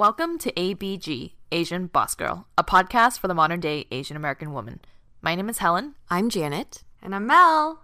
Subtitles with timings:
[0.00, 4.80] Welcome to ABG, Asian Boss Girl, a podcast for the modern day Asian American woman.
[5.20, 5.94] My name is Helen.
[6.08, 6.84] I'm Janet.
[7.02, 7.82] And I'm Mel.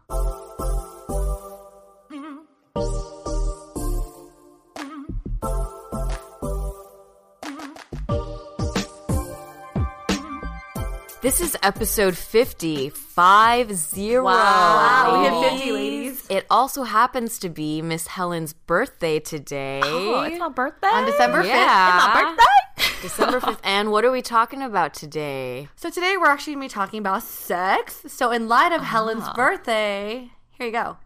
[11.21, 12.89] This is episode 50.
[12.89, 14.25] Five zero.
[14.25, 15.96] Wow, we hit 50, ladies.
[16.29, 19.81] It also happens to be Miss Helen's birthday today.
[19.85, 20.89] Oh, it's my birthday.
[20.89, 21.47] On December 5th.
[21.47, 21.97] Yeah.
[21.97, 22.93] It's my birthday.
[23.03, 23.61] December 5th.
[23.63, 25.69] And what are we talking about today?
[25.77, 28.03] So today we're actually going to be talking about sex.
[28.09, 29.35] So in light of Helen's ah.
[29.35, 30.97] birthday, here you go.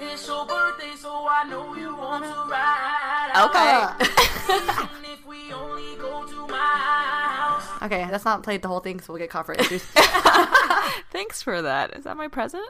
[0.00, 3.50] It's your birthday, so I know you want to ride out.
[3.50, 4.04] Okay.
[4.50, 7.64] And if we only go to my house.
[7.82, 9.82] Okay, that's not played the whole thing, so we'll get caught for issues.
[11.12, 11.94] Thanks for that.
[11.96, 12.66] Is that my present?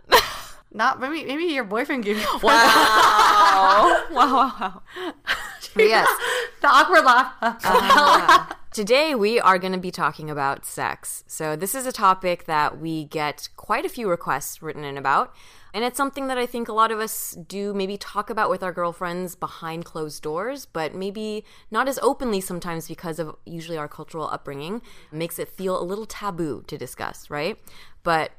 [0.72, 2.26] Not maybe maybe your boyfriend gave you.
[2.42, 4.04] wow.
[4.10, 4.82] wow, wow, wow.
[5.76, 6.08] yes.
[6.60, 7.32] the awkward laugh.
[7.40, 8.54] Uh-huh.
[8.72, 11.24] Today we are going to be talking about sex.
[11.26, 15.34] So this is a topic that we get quite a few requests written in about.
[15.74, 18.62] And it's something that I think a lot of us do maybe talk about with
[18.62, 23.88] our girlfriends behind closed doors, but maybe not as openly sometimes because of usually our
[23.88, 24.82] cultural upbringing.
[25.12, 27.58] It makes it feel a little taboo to discuss, right?
[28.02, 28.32] But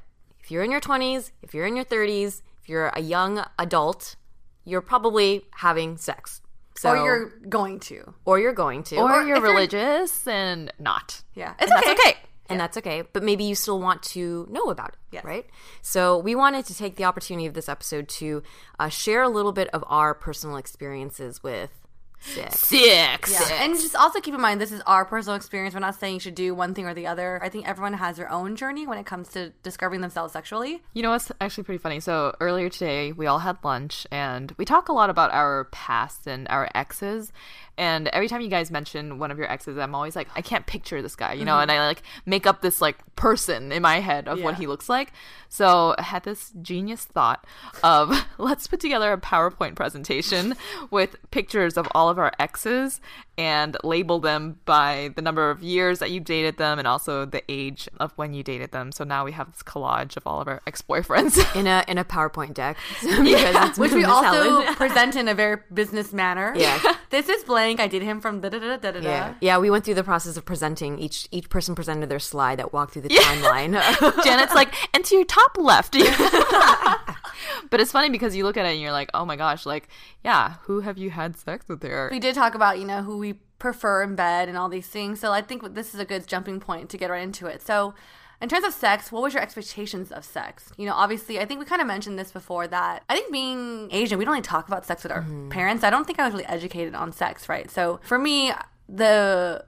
[0.50, 4.16] if you're in your 20s, if you're in your 30s, if you're a young adult,
[4.64, 6.42] you're probably having sex.
[6.76, 8.14] So, or you're going to.
[8.24, 11.22] or you're going to, Or, Or you're if you're- religious and not.
[11.34, 12.16] Yeah, And it's that's okay.
[12.48, 13.04] and that's okay.
[13.12, 15.24] But maybe you still want to know about it, Yes.
[15.24, 15.46] right?
[15.82, 18.42] So we wanted to take the opportunity of this episode to
[18.80, 21.79] uh, share a little bit of our personal experiences with
[22.20, 22.60] sex.
[22.60, 23.32] Six.
[23.32, 23.64] Yeah.
[23.64, 25.74] And just also keep in mind, this is our personal experience.
[25.74, 27.40] We're not saying you should do one thing or the other.
[27.42, 30.82] I think everyone has their own journey when it comes to discovering themselves sexually.
[30.92, 32.00] You know what's actually pretty funny?
[32.00, 36.26] So earlier today, we all had lunch and we talk a lot about our past
[36.26, 37.32] and our exes.
[37.80, 40.66] And every time you guys mention one of your exes, I'm always like, I can't
[40.66, 41.62] picture this guy, you know, mm-hmm.
[41.62, 44.90] and I like make up this like person in my head of what he looks
[44.90, 45.14] like.
[45.48, 47.46] So I had this genius thought
[47.82, 50.56] of let's put together a PowerPoint presentation
[50.90, 53.00] with pictures of all of our exes
[53.38, 57.42] and label them by the number of years that you dated them and also the
[57.48, 58.92] age of when you dated them.
[58.92, 61.38] So now we have this collage of all of our ex boyfriends.
[61.56, 65.56] in a in a PowerPoint deck, because it's Which we also present in a very
[65.72, 66.52] business manner.
[66.54, 66.78] Yeah.
[67.08, 67.42] This is
[67.76, 67.86] blank.
[67.86, 69.58] I did him from da da da da da Yeah, yeah.
[69.58, 72.92] We went through the process of presenting each each person presented their slide that walked
[72.92, 73.72] through the timeline.
[74.24, 75.92] Janet's like, and to your top left.
[77.70, 79.88] but it's funny because you look at it and you're like, oh my gosh, like,
[80.24, 82.08] yeah, who have you had sex with there?
[82.10, 85.20] We did talk about, you know, who we prefer in bed and all these things.
[85.20, 87.62] So I think this is a good jumping point to get right into it.
[87.62, 87.94] So,
[88.40, 90.72] in terms of sex, what was your expectations of sex?
[90.78, 93.88] You know, obviously, I think we kind of mentioned this before that I think being
[93.90, 95.50] Asian, we don't really talk about sex with our mm-hmm.
[95.50, 95.84] parents.
[95.84, 97.70] I don't think I was really educated on sex, right?
[97.70, 98.52] So, for me,
[98.88, 99.64] the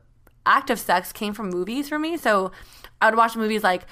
[0.47, 2.16] act of sex came from movies for me.
[2.16, 2.50] So,
[3.00, 3.82] I would watch movies like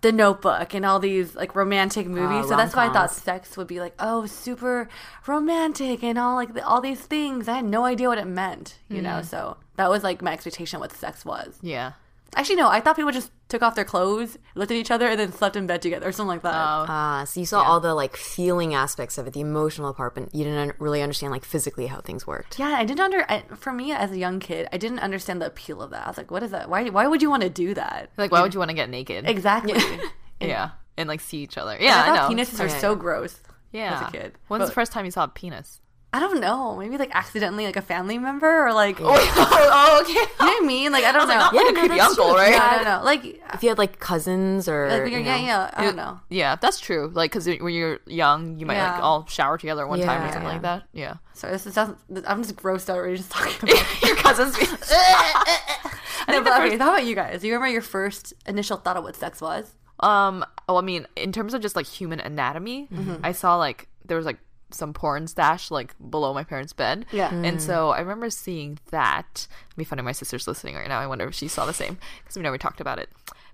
[0.00, 2.48] The Notebook and all these like romantic ah, movies.
[2.48, 4.88] so that's why I thought sex would be like, oh, super
[5.26, 7.46] romantic and all like the, all these things.
[7.46, 9.04] I had no idea what it meant, you mm-hmm.
[9.04, 9.22] know.
[9.22, 11.58] So that was like my expectation of what sex was.
[11.60, 11.92] yeah.
[12.36, 15.18] Actually, no, I thought people just took off their clothes, looked at each other, and
[15.18, 16.54] then slept in bed together or something like that.
[16.54, 20.32] Ah, so you saw all the like feeling aspects of it, the emotional part, but
[20.34, 22.58] you didn't un- really understand like physically how things worked.
[22.58, 23.24] yeah, I didn't under.
[23.28, 26.04] I, for me as a young kid, I didn't understand the appeal of that.
[26.06, 26.68] I was like, what is that?
[26.70, 26.88] Why?
[26.88, 28.10] Why would you want to do that?
[28.16, 29.28] Like, why would you want to get naked?
[29.28, 29.74] Exactly.
[30.40, 30.70] Yeah.
[30.96, 31.72] And like see each other.
[31.72, 32.36] I Yeah, I, thought know.
[32.42, 32.98] penises are Yeah, so yeah.
[32.98, 33.40] gross.
[33.72, 33.94] yeah.
[34.02, 34.32] as a kid.
[34.48, 35.80] When's But- the first time you saw a penis?
[36.12, 36.76] I don't know.
[36.76, 40.12] Maybe like accidentally, like a family member, or like, oh, okay.
[40.12, 40.90] you know what I mean?
[40.90, 41.34] Like I don't know.
[41.34, 42.36] not like a no, creepy that's uncle, true.
[42.36, 42.52] right?
[42.52, 43.04] yeah, I don't know.
[43.04, 45.70] Like, If you had like cousins or like you're, you yeah, yeah.
[45.72, 46.18] I don't know.
[46.28, 47.10] Yeah, that's true.
[47.14, 50.32] Like, because when you're young, you might like all shower together one time or Yeah.
[50.32, 50.82] something like that.
[50.92, 51.14] Yeah.
[51.34, 54.02] Sorry, this is I'm just grossed out already just talking about.
[54.02, 54.56] Your cousins.
[54.58, 57.40] I no, think the but first okay, how about you guys?
[57.40, 59.72] Do you remember your first initial thought of what sex was?
[60.00, 60.44] Um.
[60.68, 63.16] Well, I mean, in terms of just like human anatomy, Mm-hmm.
[63.24, 64.38] I saw like there was like
[64.72, 67.06] some porn stash like below my parents' bed.
[67.12, 67.32] Yeah.
[67.34, 69.46] And so I remember seeing that.
[69.68, 70.02] It'd be funny.
[70.02, 70.98] My sister's listening right now.
[71.00, 73.08] I wonder if she saw the same because we never talked about it.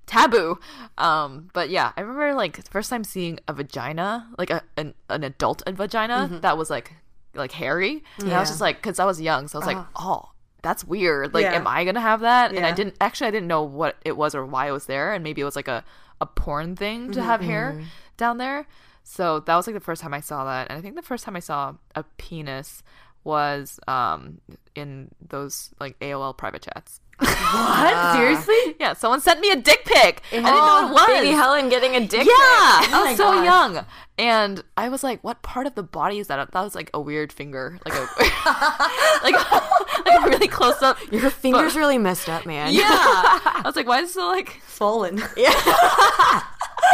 [0.07, 0.59] Taboo.
[0.99, 1.51] Um.
[1.53, 5.25] But yeah, I remember like the first time seeing a vagina, like a an, an
[5.25, 6.41] adult vagina Mm-hmm.
[6.41, 6.93] that was like
[7.35, 8.03] like hairy.
[8.19, 10.31] And I was just like, because I was young, so I was like, oh.
[10.63, 11.33] That's weird.
[11.33, 11.53] Like, Yeah.
[11.55, 12.53] am I gonna have that?
[12.53, 13.29] And I didn't actually.
[13.29, 15.55] I didn't know what it was or why it was there, and maybe it was
[15.55, 15.85] like a
[16.21, 17.81] a porn thing to have hair
[18.17, 18.67] down there.
[19.09, 21.25] So that was like the first time I saw that, and I think the first
[21.25, 22.83] time I saw a penis
[23.23, 24.41] was um
[24.75, 27.01] in those like AOL private chats.
[27.19, 28.13] What?
[28.17, 28.77] Seriously?
[28.81, 30.23] Yeah, someone sent me a dick pic.
[30.33, 31.03] I didn't know what it was.
[31.03, 32.27] Oh, Baby Helen getting a dick.
[32.27, 32.93] Yeah, pic.
[32.93, 33.45] I was my so gosh.
[33.45, 33.87] young,
[34.19, 37.01] and I was like, "What part of the body is that?" That was like a
[37.01, 38.01] weird finger, like a
[39.23, 39.33] like,
[40.05, 40.99] like a really close up.
[41.13, 42.75] Your fingers really messed up, man.
[42.75, 45.23] Yeah, I was like, "Why is it so like?" Swollen.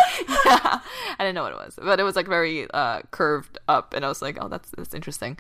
[0.29, 0.81] I
[1.19, 4.09] didn't know what it was, but it was like very uh, curved up, and I
[4.09, 5.39] was like, "Oh, that's that's interesting."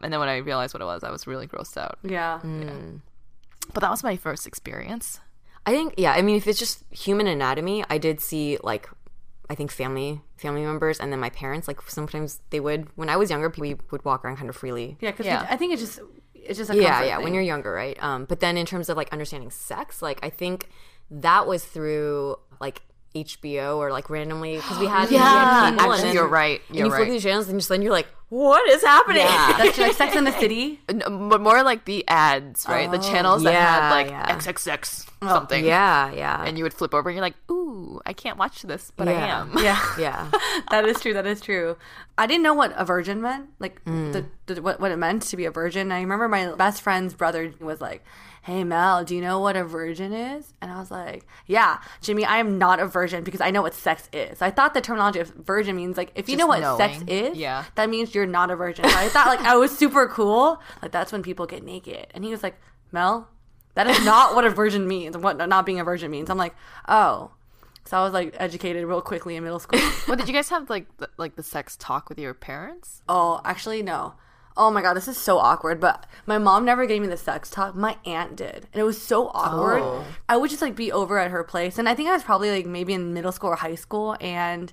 [0.00, 1.98] And then when I realized what it was, I was really grossed out.
[2.02, 2.40] Yeah.
[3.72, 5.20] But that was my first experience.
[5.64, 8.88] I think yeah, I mean if it's just human anatomy, I did see like
[9.48, 13.16] I think family family members and then my parents like sometimes they would when I
[13.16, 14.96] was younger we would walk around kind of freely.
[15.00, 15.46] Yeah, because Yeah.
[15.48, 16.00] I think it's just
[16.34, 17.96] it's just a Yeah, comfort yeah, when you're younger, right?
[18.02, 20.68] Um but then in terms of like understanding sex, like I think
[21.12, 22.82] that was through like
[23.14, 26.28] HBO or like randomly because we had Yeah, we had cable, and actually, then- you're
[26.28, 26.60] right.
[26.70, 27.04] You're you flip right.
[27.06, 29.18] through the channels and just then you're like, what is happening?
[29.22, 29.76] Yeah, that's.
[29.78, 30.80] Like Sex in the City.
[30.88, 32.90] N- But more like the ads, right?
[32.90, 34.34] the channels that had like yeah.
[34.38, 35.64] XXX something.
[35.64, 38.90] yeah, yeah, And you would flip over and you're like, ooh, I can't watch this,
[38.96, 39.52] but I am.
[39.58, 39.78] Yeah.
[39.98, 40.30] yeah.
[40.70, 41.12] that is true.
[41.12, 41.76] That is true.
[42.16, 44.12] I didn't know what a virgin meant, like Mm.
[44.12, 45.92] the, the what, what it meant to be a virgin.
[45.92, 48.02] I remember my best friend's brother was like,
[48.42, 52.24] "Hey Mel, do you know what a virgin is?" And I was like, "Yeah, Jimmy,
[52.24, 55.20] I am not a virgin because I know what sex is." I thought the terminology
[55.20, 57.64] of virgin means like if you Just know what sex is, Yeah.
[57.76, 58.84] that means you're not a virgin.
[58.88, 60.60] So I thought like I was super cool.
[60.82, 62.08] Like that's when people get naked.
[62.14, 62.56] And he was like,
[62.90, 63.28] "Mel,
[63.74, 65.16] that is not what a virgin means.
[65.16, 66.54] What not being a virgin means." I'm like,
[66.88, 67.30] "Oh."
[67.84, 69.80] So I was like educated real quickly in middle school.
[70.06, 73.02] Well, did you guys have like the, like the sex talk with your parents?
[73.08, 74.14] Oh, actually, no.
[74.56, 75.80] Oh my god, this is so awkward.
[75.80, 77.74] But my mom never gave me the sex talk.
[77.74, 79.82] My aunt did, and it was so awkward.
[79.82, 80.04] Oh.
[80.28, 82.50] I would just like be over at her place, and I think I was probably
[82.50, 84.72] like maybe in middle school or high school, and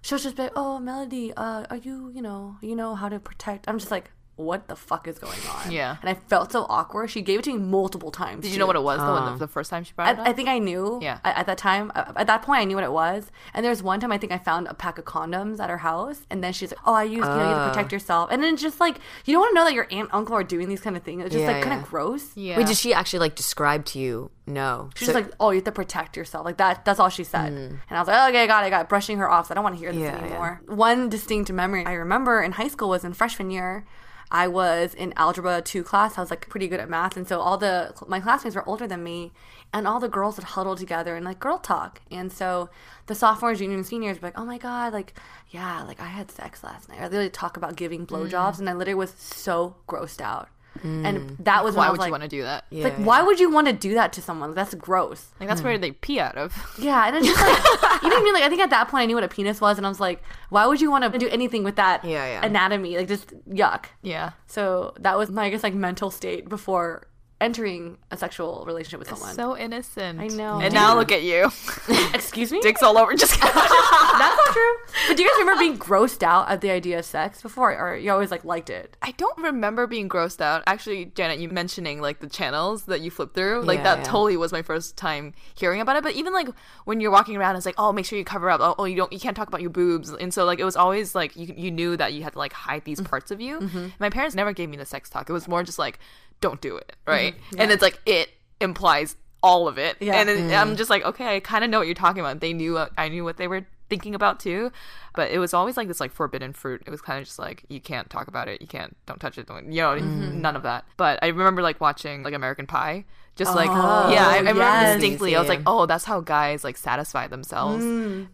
[0.00, 3.08] she was just be like, "Oh, Melody, uh, are you, you know, you know how
[3.08, 5.96] to protect?" I'm just like, "What the fuck is going on?" Yeah.
[6.00, 7.10] and I felt so awkward.
[7.10, 8.42] She gave it to me multiple times.
[8.44, 9.36] Did you know what it was though when the, uh.
[9.36, 10.20] the first time she brought it?
[10.20, 10.98] I, I think I knew.
[11.02, 11.18] Yeah.
[11.24, 13.30] At, at that time, uh, at that point, I knew what it was.
[13.52, 16.20] And there's one time I think I found a pack of condoms at her house,
[16.30, 17.68] and then she's like, "Oh, I use you know you have to ah.
[17.70, 20.34] protect yourself." And then just like you don't want to know that your aunt uncle
[20.36, 21.24] are doing these kind of things.
[21.24, 21.82] It's just Yeah, like kind yeah.
[21.82, 22.36] of gross.
[22.36, 22.56] yeah.
[22.56, 24.30] Wait, did she actually like describe to you?
[24.46, 24.88] No.
[24.94, 26.84] She's So- like, "Oh, you have to protect yourself." Like that.
[26.84, 27.52] That's all she said.
[27.52, 27.68] Mm.
[27.88, 28.68] And I was like, "Okay, I got it.
[28.68, 29.46] I got it." Brushing her off.
[29.48, 30.24] So I don't want to hear this Yeah, yeah.
[30.24, 30.62] anymore.
[30.66, 33.84] One distinct memory I remember in high school was in freshman year.
[34.30, 36.18] I was in algebra two class.
[36.18, 38.86] I was like pretty good at math, and so all the my classmates were older
[38.86, 39.32] than me,
[39.72, 42.00] and all the girls would huddle together and like girl talk.
[42.10, 42.68] And so
[43.06, 45.14] the sophomores, juniors, and seniors would be like, "Oh my god, like
[45.50, 48.60] yeah, like I had sex last night." Or they would talk about giving blowjobs, mm.
[48.60, 50.48] and I literally was so grossed out.
[50.84, 51.44] And mm.
[51.44, 52.64] that was Why I would was you want to do that?
[52.70, 53.04] Yeah, like, yeah.
[53.04, 54.54] why would you want to do that to someone?
[54.54, 55.28] That's gross.
[55.40, 55.66] Like that's hmm.
[55.66, 56.54] where they pee out of.
[56.78, 58.34] Yeah, and it's just like you know what I mean.
[58.34, 60.00] Like I think at that point I knew what a penis was, and I was
[60.00, 62.46] like, why would you want to do anything with that Yeah, yeah.
[62.46, 62.96] anatomy?
[62.96, 63.86] Like just yuck.
[64.02, 64.32] yeah.
[64.46, 67.07] So that was my I guess like mental state before
[67.40, 69.34] entering a sexual relationship with someone.
[69.34, 70.18] So innocent.
[70.20, 70.60] I know.
[70.60, 71.44] And now look at you.
[72.14, 73.14] Excuse me, Dicks all over.
[73.14, 73.54] Just kidding.
[73.54, 74.74] that's not true.
[75.06, 77.96] But do you guys remember being grossed out at the idea of sex before, or
[77.96, 78.96] you always like liked it?
[79.02, 80.64] I don't remember being grossed out.
[80.66, 84.04] Actually, Janet, you mentioning like the channels that you flip through, like Yeah, that yeah.
[84.04, 86.02] totally was my first time hearing about it.
[86.02, 86.48] But even like
[86.86, 88.60] when you're walking around, it's like, oh, make sure you cover up.
[88.60, 90.10] Oh, oh, you don't, you can't talk about your boobs.
[90.10, 92.52] And so like it was always like you, you knew that you had to like
[92.52, 93.06] hide these Mm-hmm.
[93.10, 93.90] parts of you.
[94.00, 95.30] My parents never gave me the sex talk.
[95.30, 96.00] It was more just like,
[96.40, 97.10] don't do it, Mm-hmm.
[97.10, 97.34] right?
[97.58, 98.28] And it's like it
[98.60, 99.96] implies all of it.
[100.00, 100.14] Yeah.
[100.20, 100.54] And it, Mm-hmm.
[100.54, 102.40] I'm just like, okay, I kind of know what you're talking about.
[102.40, 104.70] They knew, uh, I knew what they were thinking about too.
[105.14, 106.82] But it was always like this like forbidden fruit.
[106.86, 109.38] It was kind of just like you can't talk about it, you can't, don't touch
[109.38, 110.40] it, don't, you know, Mm-hmm.
[110.40, 110.84] none of that.
[110.96, 113.04] But I remember like watching like American Pie.
[113.36, 114.94] Just like Oh, yeah, I, I remember yes.
[114.96, 115.36] distinctly.
[115.36, 117.84] I was like, oh, that's how guys like satisfy themselves.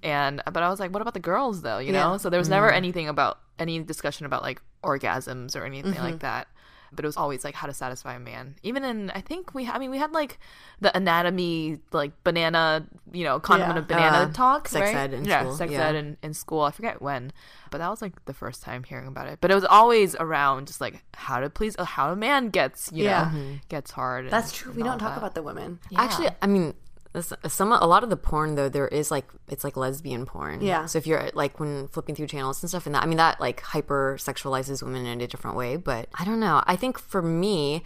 [0.03, 1.77] And but I was like, what about the girls though?
[1.77, 5.95] You know, so there was never anything about any discussion about like orgasms or anything
[5.99, 6.49] like that.
[6.97, 8.57] But it was always like how to satisfy a man.
[8.63, 10.39] Even in, I think we, I mean, we had like
[10.81, 13.81] the anatomy, like banana, you know, condiment Yeah.
[13.81, 14.97] of banana Uh, talk, sex right?
[14.97, 15.87] ed in yeah, school, sex yeah.
[15.89, 16.63] ed in, in school.
[16.63, 17.33] I forget when,
[17.71, 19.39] but that was like the first time hearing about it.
[19.41, 23.05] But it was always around just like how to please, how a man gets, you
[23.05, 23.31] Yeah.
[23.35, 24.31] know, gets hard.
[24.31, 24.71] That's and- true.
[24.73, 25.19] and We don't talk that.
[25.19, 25.81] about the women.
[25.97, 26.75] Actually, I mean,
[27.23, 30.61] some a lot of the porn though there is like it's like lesbian porn.
[30.61, 30.87] Yeah.
[30.87, 33.41] So if you're like when flipping through channels and stuff, and that I mean that
[33.41, 35.77] like hyper sexualizes women in a different way.
[35.77, 36.63] But I don't know.
[36.67, 37.83] I think for me.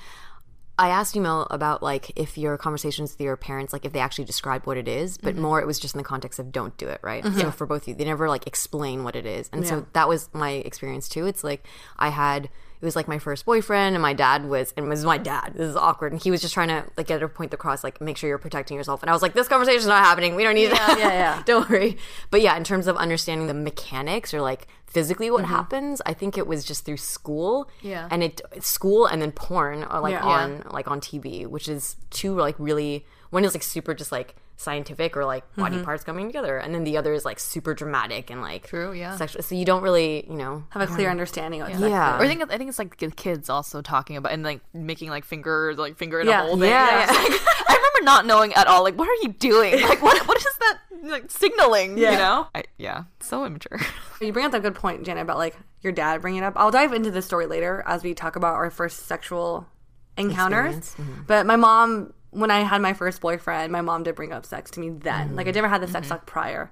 [0.81, 3.99] I asked you, Mel, about like if your conversations with your parents, like if they
[3.99, 5.43] actually describe what it is, but mm-hmm.
[5.43, 7.25] more it was just in the context of don't do it, right?
[7.25, 7.37] Mm-hmm.
[7.37, 9.51] So for both of you, they never like explain what it is.
[9.53, 9.71] And Yeah.
[9.71, 11.27] so that was my experience too.
[11.27, 11.67] It's like
[11.99, 12.49] I had
[12.81, 15.55] it was like my first boyfriend and my dad was and it was my dad.
[15.55, 16.13] This is awkward.
[16.13, 18.39] And he was just trying to like get a point across, like make sure you're
[18.39, 19.03] protecting yourself.
[19.03, 20.37] And I was like, This conversation's not happening.
[20.37, 20.97] We don't need that.
[20.99, 21.43] yeah, yeah.
[21.47, 21.99] don't worry.
[22.31, 25.55] But yeah, in terms of understanding the mechanics or like physically what mm-hmm.
[25.55, 26.01] happens.
[26.07, 27.69] I think it was just through school.
[27.83, 28.09] Yeah.
[28.11, 30.25] And it school and then porn are like Yeah.
[30.25, 34.37] on like on TV, which is two like really one is like super just like
[34.59, 35.85] scientific or like body mm-hmm.
[35.85, 39.17] parts coming together, and then the other is like super dramatic and like True, yeah.
[39.17, 39.43] sexual.
[39.43, 42.19] So you don't really you know Have a clear understanding of sex Yeah.
[42.19, 45.11] Or I think I think it's like the kids also talking about and like making
[45.11, 46.43] like finger like finger in Yeah.
[46.43, 46.71] a hole thing.
[46.71, 48.83] Yeah, It's like- I remember not knowing at all.
[48.83, 49.81] Like, what are you doing?
[49.89, 51.97] Like, what what is that like signaling?
[51.97, 52.13] Yeah.
[52.13, 52.47] You know?
[52.55, 53.81] I, yeah, so immature.
[54.21, 56.55] You bring up that good point, Janet, about like your dad bringing it up.
[56.57, 59.69] I'll dive into this story later as we talk about our first sexual
[60.17, 60.77] encounters.
[60.77, 60.97] Experience.
[60.99, 61.23] Mm-hmm.
[61.29, 64.71] But my mom, when I had my first boyfriend, my mom did bring up sex
[64.73, 65.35] to me then.
[65.37, 66.71] Like I never had the sex talk prior.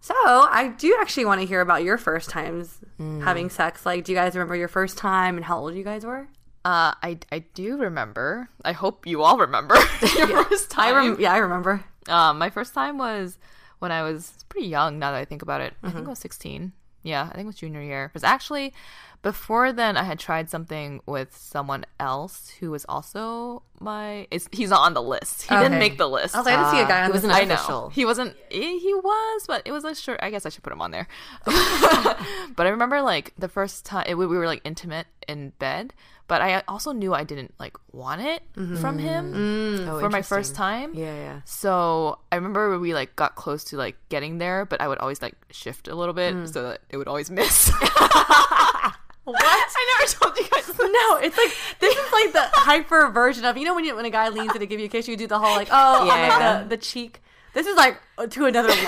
[0.00, 3.84] So I do actually want to hear about your first times having sex.
[3.84, 6.28] Like, do you guys remember your first time and how old you guys were?
[6.64, 8.48] Uh, I I do remember.
[8.64, 9.76] I hope you all remember
[10.16, 11.12] your first I time.
[11.12, 11.84] rem- yeah, I remember.
[12.08, 13.38] Um, my first time was
[13.78, 14.98] when I was pretty young.
[14.98, 16.72] Now that I think about it, I think I was sixteen.
[17.02, 18.06] Yeah, I think it was junior year.
[18.06, 18.74] It was actually
[19.22, 19.96] before then.
[19.96, 24.26] I had tried something with someone else who was also my.
[24.52, 25.42] He's not on the list.
[25.42, 25.62] He Okay.
[25.64, 26.34] didn't make the list.
[26.34, 27.54] I was like, I didn't see a guy uh, on he this wasn't I know
[27.54, 27.90] official.
[27.90, 28.36] he wasn't.
[28.50, 30.20] He, he was, but it was a short.
[30.22, 31.08] I guess I should put him on there.
[31.44, 35.92] but I remember like the first time it, we were like intimate in bed,
[36.30, 38.98] but I also knew I didn't like want it from mm-hmm.
[38.98, 39.88] him mm.
[39.88, 40.94] Oh, for my first time.
[40.94, 41.40] Yeah, yeah.
[41.44, 45.20] So I remember we like got close to like getting there, but I would always
[45.20, 46.52] like shift a little bit mm.
[46.52, 47.72] so that it would always miss.
[49.24, 49.36] what?
[49.42, 50.66] I never told you guys.
[50.66, 50.78] This.
[50.78, 54.04] No, it's like this is like the hyper version of you know when you when
[54.04, 56.06] a guy leans in to give you a kiss, you do the whole like oh
[56.06, 56.12] Yeah.
[56.36, 57.22] like the, the cheek.
[57.54, 58.84] This is like uh, to another level.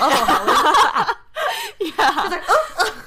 [1.79, 1.91] Yeah.
[1.99, 3.03] Oh,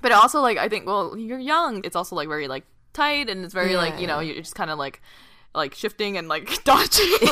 [0.00, 1.82] but also like I think well you're young.
[1.84, 4.70] It's also like very like tight and it's very like you know you're just kind
[4.70, 5.00] of like
[5.56, 7.06] like shifting and like dodging.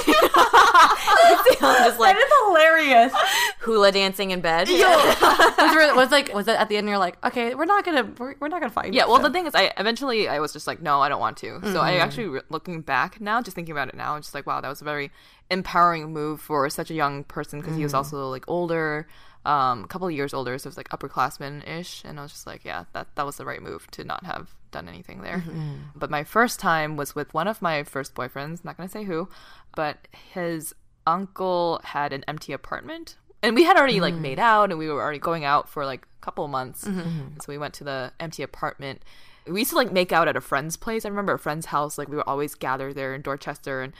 [1.60, 3.12] I'm just like that is hilarious.
[3.60, 4.68] hula dancing in bed.
[4.70, 6.88] was, there- was like was it at the end?
[6.88, 8.92] You're like, okay, we're not gonna we're, we're not gonna fight.
[8.92, 9.24] Yeah, well, so.
[9.24, 11.60] the thing is, I eventually I was just like, no, I don't want to.
[11.62, 12.00] So I mm-hmm.
[12.02, 14.68] actually, re- looking back now, just thinking about it now, I'm just like, wow, that
[14.68, 15.10] was a very
[15.50, 17.96] empowering move for such a young person because he was mm.
[17.98, 19.06] also like older,
[19.44, 22.32] um, a couple of years older, so it was like upperclassman ish, and I was
[22.32, 25.38] just like, yeah, that that was the right move to not have done anything there.
[25.38, 25.74] Mm-hmm.
[25.94, 28.64] But my first time was with one of my first boyfriends.
[28.64, 29.28] Not gonna say who,
[29.76, 30.74] but his
[31.06, 34.20] uncle had an empty apartment and we had already like mm.
[34.20, 37.38] made out and we were already going out for like a couple of months mm-hmm.
[37.40, 39.02] so we went to the empty apartment
[39.46, 41.04] we used to like make out at a friend's place.
[41.04, 43.92] I remember a friend's house like we would always gather there in dorchester and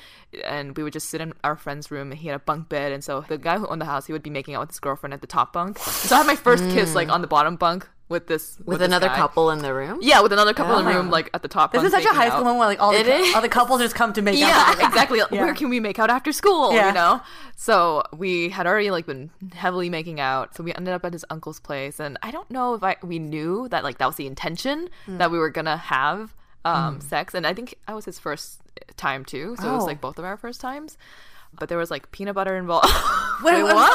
[0.45, 2.93] and we would just sit in our friend's room and he had a bunk bed
[2.93, 4.81] and so the guy who owned the house he would be making out with his
[4.81, 5.79] girlfriend at the top bunk.
[5.79, 7.13] So i had my first kiss like mm.
[7.13, 9.17] on the bottom bunk with this With this another guy.
[9.23, 9.99] couple in the room.
[10.01, 10.97] yeah with another couple in the Oh.
[10.99, 12.33] room like at the top this bunk is such a high out.
[12.35, 13.35] school moment where like all the It cou- is.
[13.35, 14.49] all the couples just come to make out.
[14.49, 14.89] yeah together.
[14.93, 15.43] exactly Yeah.
[15.45, 16.89] where can we make out after school Yeah.
[16.89, 17.21] you know
[17.57, 21.25] so we had already like been heavily making out so we ended up at his
[21.31, 24.27] uncle's place and i don't know if i we knew that like that was the
[24.27, 25.19] intention Hmm.
[25.19, 28.61] that we were gonna have um sex and i think i was his first
[28.97, 29.87] time too so it was Oh.
[29.87, 30.97] like both of our first times
[31.59, 32.87] but there was like peanut butter involved
[33.43, 33.93] Wait, What?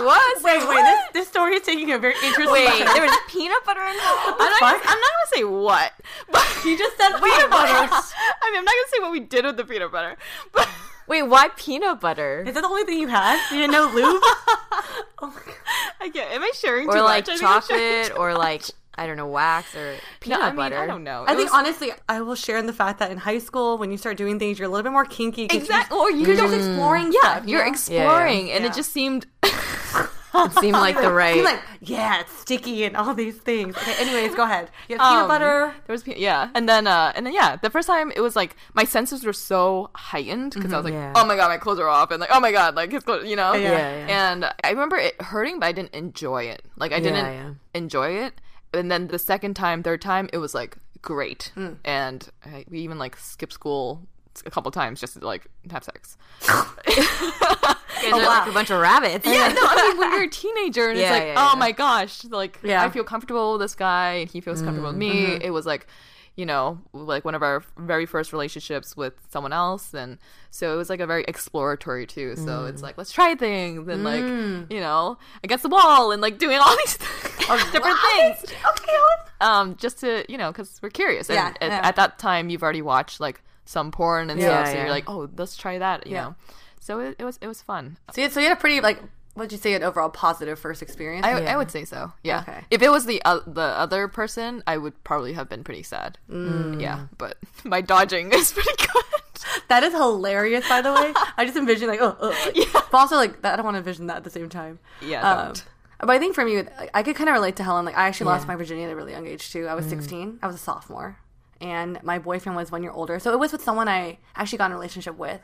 [0.00, 0.42] It was.
[0.44, 0.82] Wait, wait.
[0.84, 2.50] This this story is taking a very interesting.
[2.52, 2.86] Wait, turn.
[2.94, 4.38] there was peanut butter involved.
[4.38, 4.82] I'm not, fuck?
[4.82, 5.92] gonna, I'm not gonna say what
[6.30, 7.72] but you just said peanut butter.
[7.74, 10.16] I mean, I'm not gonna say what we did with the peanut butter,
[10.52, 10.68] but
[11.08, 12.44] Wait, why peanut butter?
[12.46, 13.40] Is that the only thing you had?
[13.50, 14.22] You didn't know lube?
[15.20, 15.54] Oh my god.
[16.00, 16.30] I can't.
[16.32, 17.34] Am I sharing Or too like much?
[17.34, 18.64] I think I'm chocolate, or like
[18.98, 20.78] I don't know, wax or No, peanut I mean, butter.
[20.78, 21.24] I don't know.
[21.26, 23.90] I think was- honestly, I will share in the fact that in high school, when
[23.90, 25.44] you start doing things, you're a little bit more kinky.
[25.44, 27.12] Exact- You're, or you you're just- just exploring.
[27.12, 27.70] yeah, stuff, you you're know?
[27.70, 28.70] exploring, and Yeah.
[28.70, 29.26] it just seemed.
[30.34, 31.42] It seemed like the You're right.
[31.42, 33.74] like, yeah, it's sticky and all these things.
[33.76, 34.70] Okay, anyways, go ahead.
[34.86, 35.74] You have peanut Um, butter.
[35.86, 38.36] There was, pe- yeah, and then, uh, and then, yeah, the first time it was
[38.36, 41.14] like my senses were so heightened because I was like, Yeah.
[41.16, 43.26] oh my god, my clothes are off, and like, oh my god, like his clothes,
[43.26, 43.70] you know, Yeah.
[43.72, 44.32] Yeah, yeah.
[44.32, 46.62] And I remember it hurting, but I didn't enjoy it.
[46.76, 47.50] Like I didn't yeah.
[47.74, 48.34] enjoy it.
[48.74, 51.74] And then the second time, third time, it was like great, Hmm.
[51.84, 54.02] and I, we even like skipped school
[54.46, 56.16] a couple times just to like have sex.
[56.86, 59.26] You guys are like a bunch of rabbits.
[59.26, 61.58] Yeah, no, I mean when you're a teenager and Yeah, it's like, yeah, oh yeah.
[61.58, 62.84] my gosh, like Yeah.
[62.84, 65.24] I feel comfortable with this guy and he feels comfortable with me.
[65.42, 65.86] It was like,
[66.38, 70.18] you know, like one of our very first relationships with someone else, and
[70.52, 72.36] so it was like a very exploratory too.
[72.36, 74.24] So it's like let's try things and like
[74.70, 76.96] you know against the wall and like doing all these
[77.72, 78.44] different things.
[78.44, 78.98] Okay,
[79.40, 81.28] Um, just to you know, because we're curious.
[81.28, 84.72] And Yeah, at, at that time, you've already watched like some porn and Yeah, stuff,
[84.72, 86.06] so you're like, oh, let's try that.
[86.06, 86.34] You know,
[86.78, 87.98] so it, it was it was fun.
[88.14, 89.02] So you, so you had a pretty like,
[89.38, 91.24] what'd you say, an overall positive first experience?
[91.24, 91.54] I, Yeah.
[91.54, 92.12] I would say so.
[92.22, 92.40] Yeah.
[92.40, 92.60] Okay.
[92.70, 96.18] If it was the uh, the other person, I would probably have been pretty sad.
[96.30, 96.80] Mm.
[96.80, 99.04] Yeah, but my dodging is pretty good.
[99.68, 101.12] that is hilarious, by the way.
[101.36, 102.50] I just envision like, oh, oh.
[102.54, 102.66] yeah.
[102.72, 104.78] But also like, I don't want to envision that at the same time.
[105.00, 105.64] Yeah, um, don't.
[106.00, 106.62] But I think for me,
[106.94, 107.84] I could kind of relate to Helen.
[107.84, 109.66] Like, I actually lost my virginity at a really young age too.
[109.66, 109.90] I was mm.
[109.90, 110.38] 16.
[110.42, 111.18] I was a sophomore,
[111.60, 113.18] and my boyfriend was one year older.
[113.18, 115.40] So it was with someone I actually got in a relationship with.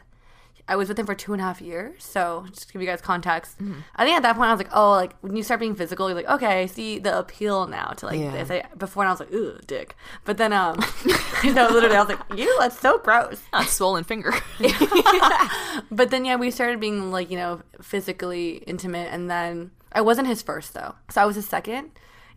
[0.67, 2.03] I was with him for two and a half years.
[2.03, 3.57] So just to give you guys context,
[3.97, 6.09] I think at that point I was like, oh, like when you start being physical,
[6.09, 8.31] you're like, okay, I see the appeal now to like Yeah.
[8.31, 8.51] this.
[8.51, 9.95] I, before, and I was like, ooh, dick.
[10.25, 10.77] But then, um,
[11.45, 13.43] no, literally, I was like, you, that's so gross.
[13.53, 14.33] A swollen finger.
[15.91, 20.29] But then yeah, we started being like, you know, physically intimate and then I wasn't
[20.29, 20.95] his first though.
[21.11, 21.91] So I was his second.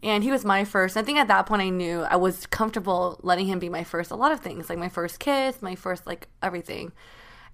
[0.04, 0.96] And he was my first.
[0.96, 4.12] I think at that point I knew I was comfortable letting him be my first
[4.12, 6.92] a lot of things, like my first kiss, my first like everything.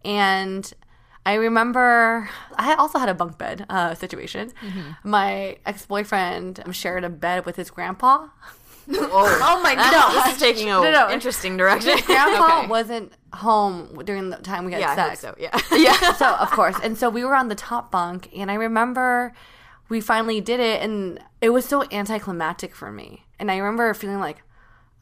[0.05, 0.72] And
[1.25, 4.51] I remember I also had a bunk bed uh, situation.
[5.03, 8.27] My ex boyfriend shared a bed with his grandpa.
[8.91, 11.10] oh my god, this is taking a No, no.
[11.10, 11.98] interesting direction.
[12.05, 12.67] Grandpa Okay.
[12.67, 15.22] wasn't home during the time we had yeah, I hope sex.
[15.22, 15.36] so.
[15.39, 15.57] Yeah.
[15.72, 16.13] yeah.
[16.13, 19.33] So of course, and so we were on the top bunk, and I remember
[19.88, 23.25] we finally did it, and it was so anticlimactic for me.
[23.39, 24.43] And I remember feeling like,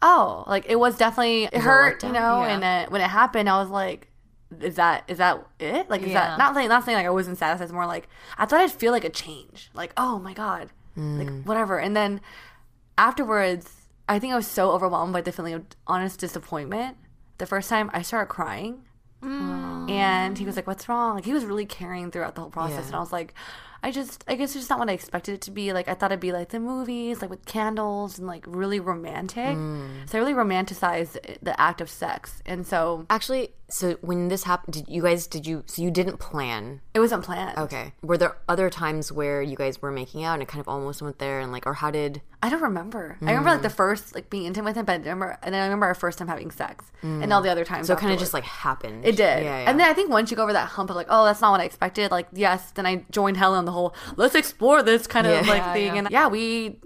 [0.04, 2.44] oh, like it was definitely it hurt, you know.
[2.44, 2.48] Yeah.
[2.54, 4.10] And it, when it happened, I was like.
[4.60, 5.90] Is that is that it?
[5.90, 6.28] Like is Yeah.
[6.32, 7.64] that not saying not saying like I wasn't satisfied?
[7.64, 9.70] It's more like I thought I'd feel like a change.
[9.74, 11.46] Like oh my god, like mm.
[11.46, 11.80] whatever.
[11.80, 12.22] And then
[12.98, 13.72] afterwards,
[14.10, 16.98] I think I was so overwhelmed by the feeling of honest disappointment.
[17.38, 18.84] The first time I started crying,
[19.24, 19.90] mm.
[19.90, 22.82] and he was like, "What's wrong?" Like he was really caring throughout the whole process,
[22.82, 22.86] Yeah.
[22.88, 23.34] and I was like,
[23.82, 25.74] "I just, I guess it's just not what I expected it to be.
[25.74, 29.56] Like I thought it'd be like the movies, like with candles and like really romantic.
[29.58, 30.08] Mm.
[30.08, 34.74] So I really romanticized the act of sex, and so Actually, so when this happened,
[34.74, 36.82] did you guys did you so you didn't plan?
[36.94, 37.58] it wasn't planned.
[37.58, 37.94] Okay.
[38.04, 41.02] Were there other times where you guys were making out and it kind of almost
[41.02, 43.18] went there and like or how did I don't remember.
[43.22, 45.62] I remember like the first like being intimate with him, but I remember, and then
[45.62, 47.86] I remember our first time having sex, and all the other times.
[47.86, 49.06] So it kind of just like happened.
[49.06, 49.44] It did.
[49.44, 49.70] Yeah, yeah.
[49.70, 51.52] And then I think once you go over that hump of like, oh, that's not
[51.52, 55.06] what I expected, like, yes, then I joined Helen on the whole, let's explore this
[55.06, 55.52] kind of Yeah.
[55.52, 55.86] like Yeah, thing.
[55.94, 56.00] yeah.
[56.00, 56.80] And yeah, we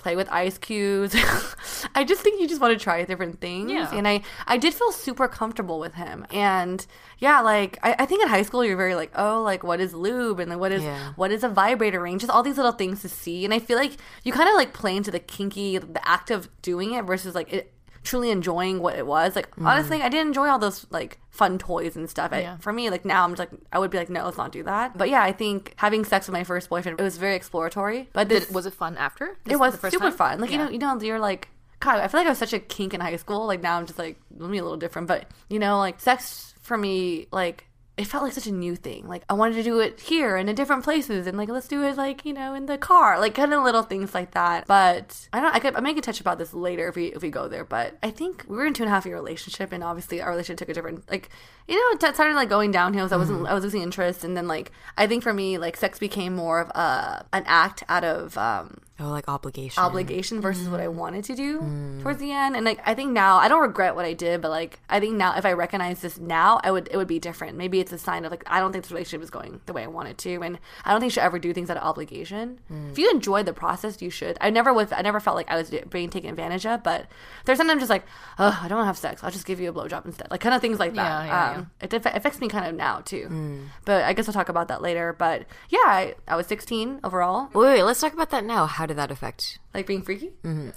[0.00, 1.14] play with ice cubes.
[1.94, 3.70] I just think you just want to try different things.
[3.70, 3.94] Yeah.
[3.94, 6.26] And I, I did feel super comfortable with him.
[6.32, 6.84] And
[7.18, 9.94] yeah, like, I, I think in high school, you're very like, oh, like, what is
[9.94, 10.40] lube?
[10.40, 11.12] And like, what is, Yeah.
[11.16, 12.18] what is a vibrator ring?
[12.18, 13.44] Just all these little things to see.
[13.44, 13.92] And I feel like
[14.24, 17.52] you kind of like play into the kinky, the act of doing it versus like
[17.52, 19.36] it, truly enjoying what it was.
[19.36, 19.66] Like mm-hmm.
[19.66, 22.32] honestly, I didn't enjoy all those like fun toys and stuff.
[22.32, 22.56] I- Yeah.
[22.58, 24.62] for me, like now I'm just like I would be like, no, let's not do
[24.64, 24.96] that.
[24.96, 28.08] But yeah, I think having sex with my first boyfriend it was very exploratory.
[28.12, 29.38] But this Did, was it fun after?
[29.44, 30.16] This- it was the first super time?
[30.16, 30.40] fun.
[30.40, 31.48] Like you know, you know, you're like.
[31.80, 33.46] God, I feel like I was such a kink in high school.
[33.46, 35.08] Like now, I'm just like let me a little different.
[35.08, 37.69] But you know, like sex for me, like
[38.00, 39.06] it felt like such a new thing.
[39.06, 41.82] Like I wanted to do it here and in different places, and like let's do
[41.84, 44.66] it like you know in the car, like kind of little things like that.
[44.66, 45.54] But I don't.
[45.54, 47.62] I could I may get touch about this later if we if we go there.
[47.62, 50.30] But I think we were in two and a half year relationship, and obviously our
[50.30, 51.28] relationship took a different like
[51.68, 53.06] you know it started like going downhill.
[53.06, 55.76] So I wasn't I was losing interest, and then like I think for me like
[55.76, 59.82] sex became more of a an act out of um oh like obligation.
[59.82, 60.94] obligation versus what I Mm.
[60.94, 61.58] wanted to do
[62.02, 62.54] towards the end.
[62.56, 65.16] And like I think now I don't regret what I did, but like I think
[65.16, 67.56] now if I recognize this now, I would it would be different.
[67.56, 69.82] Maybe it's a sign of like I don't think this relationship is going the way
[69.84, 71.82] I want it to, and I don't think you should ever do things out of
[71.82, 72.60] obligation.
[72.72, 72.90] Mm.
[72.92, 74.36] If you enjoy the process, you should.
[74.40, 74.92] I never was.
[74.92, 77.06] I never felt like I was being taken advantage of, but
[77.44, 78.04] there's sometimes just like,
[78.38, 79.22] oh, I don't want to have sex.
[79.24, 80.30] I'll just give you a blowjob instead.
[80.30, 81.26] Like kind of things like that.
[81.26, 83.28] Yeah, yeah, um, It aff- affects me kind of now too.
[83.30, 83.68] Mm.
[83.84, 85.14] But I guess I'll talk about that later.
[85.16, 87.48] But yeah, I, I was 16 overall.
[87.54, 88.66] Wait, wait, let's talk about that now.
[88.66, 89.58] How did that affect?
[89.72, 90.30] Like being freaky.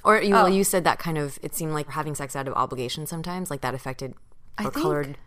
[0.08, 0.56] Or you, well, Oh.
[0.58, 3.62] you said that kind of it seemed like having sex out of obligation sometimes, like
[3.65, 4.13] that affected
[4.60, 5.17] or think- colored.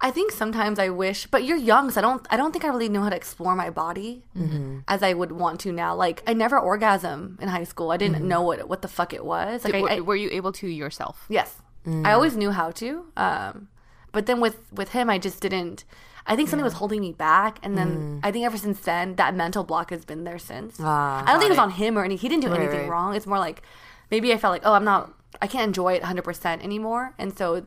[0.00, 2.26] I think sometimes I wish, but you're young, so I don't.
[2.34, 4.78] I don't think I really know how to explore my body Mm-hmm.
[4.88, 5.94] as I would want to now.
[5.94, 7.92] Like I never orgasm in high school.
[7.92, 9.62] I didn't know what what the fuck it was.
[9.64, 11.16] Like Did- I, I, were, were you able to yourself?
[11.28, 11.50] yes,
[11.86, 12.06] Mm.
[12.08, 12.88] I always knew how to.
[13.16, 13.68] Um,
[14.16, 15.84] but then with with him, I just didn't.
[16.26, 19.34] I think something was holding me back, and then I think ever since then, that
[19.34, 20.76] mental block has been there since.
[20.78, 20.84] Mm.
[20.84, 22.16] Ah, I don't think it was on him or any.
[22.16, 22.88] He didn't do Right, anything right.
[22.90, 23.14] wrong.
[23.16, 23.62] It's more like
[24.10, 25.12] maybe I felt like, oh, I'm not.
[25.40, 27.66] I can't enjoy it 100 percent anymore, and so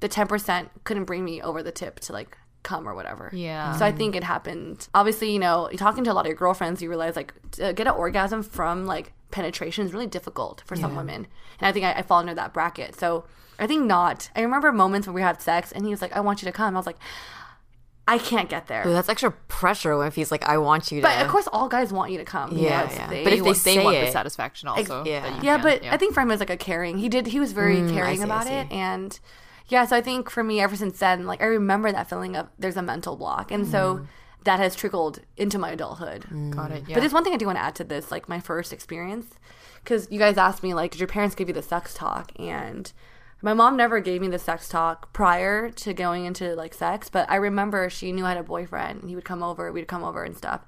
[0.00, 3.28] the 10 percent couldn't bring me over the tip to like come or whatever.
[3.32, 3.76] Yeah.
[3.76, 4.88] So I think it happened.
[4.94, 7.72] Obviously, you know, you're talking to a lot of your girlfriends, you realize like to
[7.72, 11.26] get an orgasm from like penetration is really difficult for some women,
[11.60, 12.98] and I think I, I fall under that bracket.
[12.98, 13.24] So
[13.58, 14.30] I think not.
[14.34, 16.52] I remember moments when we had sex, and he was like, "I want you to
[16.52, 16.98] come." I was like,
[18.06, 21.02] "I can't get there." Ooh, that's extra pressure if he's like, I want you to.
[21.02, 22.56] But of course, all guys want you to come.
[22.56, 23.08] Yeah, yeah.
[23.08, 25.04] They, But if they want- say want it- the satisfaction also.
[25.04, 25.40] yeah.
[25.42, 26.98] yeah, can, but I think for him it was like a caring.
[26.98, 27.28] He did.
[27.28, 29.18] He was very mm, caring see, about it, and
[29.68, 29.84] yeah.
[29.86, 32.76] So I think for me, ever since then, like I remember that feeling of there's
[32.76, 34.06] a mental block, and so mm.
[34.44, 36.26] that has trickled into my adulthood.
[36.30, 36.50] Mm.
[36.50, 36.84] got it.
[36.86, 36.94] Yeah.
[36.94, 39.26] But there's one thing I do want to add to this, like my first experience,
[39.84, 42.32] because you guys asked me like, did your parents give you the sex talk?
[42.38, 42.92] And
[43.42, 47.28] My mom never gave me the sex talk prior to going into like sex, but
[47.28, 50.04] I remember she knew I had a boyfriend and he would come over, we'd come
[50.04, 50.62] over and stuff.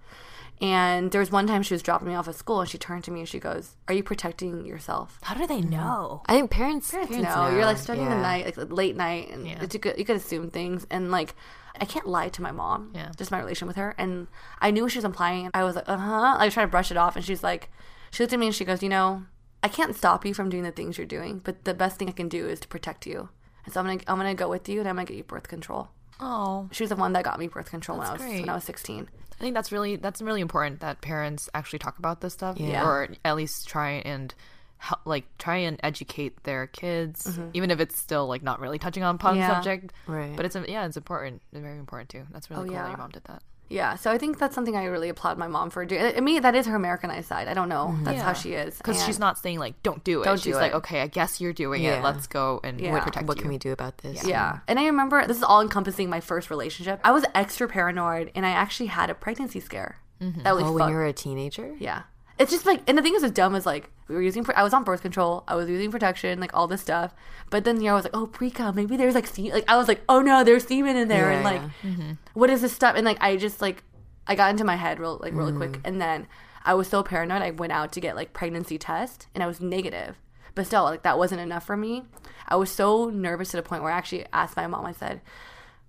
[0.61, 3.05] And there was one time she was dropping me off at school and she turned
[3.05, 5.19] to me and she goes, Are you protecting yourself?
[5.23, 6.23] How do they know?
[6.27, 7.49] I think parents, parents, parents know.
[7.51, 7.55] know.
[7.57, 9.59] You're like starting the night, like late night, and Yeah.
[9.63, 10.87] it's, you, could, you could assume things.
[10.91, 11.35] And like,
[11.81, 12.93] I can't lie to my mom.
[12.95, 13.11] Yeah.
[13.17, 13.95] Just my relation with her.
[13.99, 14.29] And
[14.61, 15.51] I knew what she was implying.
[15.55, 16.37] I was like, uh huh.
[16.39, 17.17] I was trying to brush it off.
[17.17, 17.69] And she's like,
[18.13, 19.25] she looked at me and she goes, You know,
[19.65, 22.13] I can't stop you from doing the things you're doing, but the best thing I
[22.13, 23.31] can do is to protect you.
[23.65, 25.49] And so I'm gonna, I'm gonna go with you and I'm gonna get you birth
[25.49, 25.89] control.
[26.21, 28.41] Oh, She was the one that got me birth control when I was great.
[28.43, 29.09] when I was 16.
[29.37, 32.85] I think that's really that's really important that parents actually talk about this stuff, Yeah.
[32.87, 34.33] or at least try and
[34.77, 39.03] help, like try and educate their kids, even if it's still like not really touching
[39.03, 39.51] on upon the Mm-hmm.
[39.51, 39.55] Yeah.
[39.57, 39.93] subject.
[40.07, 40.37] Right.
[40.37, 41.43] But it's yeah, it's important.
[41.53, 42.25] It's very important too.
[42.33, 43.43] That's really Oh, cool that your mom did that.
[43.69, 46.15] Yeah, so I think that's something I really applaud my mom for doing.
[46.17, 47.49] I mean, that is her Americanized side.
[47.49, 47.87] I don't know.
[47.93, 48.05] Mm-hmm.
[48.05, 48.77] That's how she is.
[48.77, 50.25] Because she's not saying like don't do it.
[50.25, 50.77] Don't she's do like, it.
[50.77, 51.99] okay, I guess you're doing Yeah.
[51.99, 52.05] it.
[52.05, 52.99] Let's go and Yeah.
[53.03, 53.43] protect What you.
[53.43, 54.25] can we do about this?
[54.27, 54.59] Yeah.
[54.69, 57.01] And I remember this is all encompassing my first relationship.
[57.03, 59.99] I was extra paranoid and I actually had a pregnancy scare.
[60.21, 60.43] Mm-hmm.
[60.43, 61.75] That really Oh, when you were a teenager?
[61.79, 62.03] Yeah.
[62.39, 64.63] It's just like, and the thing is, as dumb as like, we were using, I
[64.65, 67.15] was on birth control, I was using protection, like all this stuff.
[67.51, 69.53] But then, you know, I was like, oh, pre cum, maybe there's like, se-.
[69.53, 71.31] like, I was like, oh no, there's semen in there.
[71.31, 72.15] Yeah, and like, yeah.
[72.35, 72.97] what is this stuff?
[72.97, 73.85] And like, I just like,
[74.27, 75.57] I got into my head real, like, really Mm.
[75.59, 75.81] quick.
[75.85, 76.27] And then
[76.65, 79.61] I was so paranoid, I went out to get like pregnancy test and I was
[79.61, 80.17] negative.
[80.57, 82.03] But still, like, that wasn't enough for me.
[82.49, 85.21] I was so nervous to the point where I actually asked my mom, I said,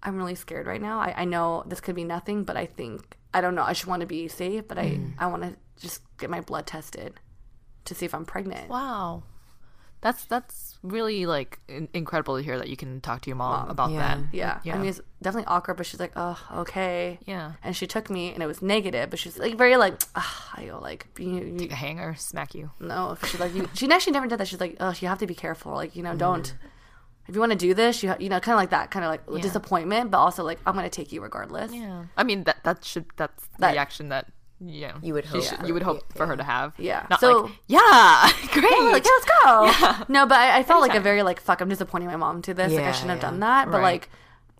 [0.03, 0.99] I'm really scared right now.
[0.99, 3.63] I, I know this could be nothing, but I think I don't know.
[3.63, 6.65] I just want to be safe, but I I want to just get my blood
[6.67, 7.13] tested
[7.85, 8.69] to see if I'm pregnant.
[8.69, 9.23] Wow.
[10.01, 13.69] That's that's really like in- incredible to hear that you can talk to your mom
[13.69, 13.99] about Yeah.
[13.99, 14.19] that.
[14.33, 14.59] Yeah.
[14.63, 14.75] Yeah.
[14.75, 17.17] I mean it's definitely awkward, but she's like, oh, okay.
[17.25, 17.53] Yeah.
[17.63, 20.65] And she took me, and it was negative, but she's like very like, ah, I
[20.65, 22.69] go like, you, you, Take a hanger, smack you.
[22.79, 23.17] no.
[23.25, 24.47] She's like, you, she actually never did that.
[24.47, 25.73] She's like, oh, you have to be careful.
[25.73, 26.53] Like, you know, don't.
[27.27, 29.03] If you want to do this, you ha- you know, kind of like that, kind
[29.03, 31.73] of like disappointment, but also like, I'm gonna take you regardless.
[31.73, 32.03] Yeah.
[32.15, 34.27] I mean that that should that's the That- reaction that
[34.59, 36.73] know You would hope should- for- you would hope yeah, for her to have.
[36.77, 37.05] Yeah.
[37.09, 38.63] Not So- like yeah, great.
[38.71, 40.05] Yeah, like, yeah, let's go.
[40.13, 41.61] No, but I, I felt like a very like fuck.
[41.61, 42.71] I'm disappointing my mom to this.
[42.73, 43.29] like I shouldn't have yeah.
[43.29, 43.65] done that.
[43.71, 43.93] But Right.
[43.93, 44.09] like,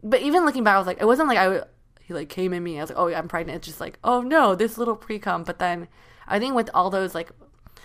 [0.04, 1.62] but even looking back, I was like, it wasn't like I.
[2.04, 2.78] he like came in me.
[2.78, 3.58] I was like, oh yeah, I'm pregnant.
[3.58, 5.44] It's just like, oh no, this little pre cum.
[5.44, 5.88] But then
[6.28, 7.32] I think with all those like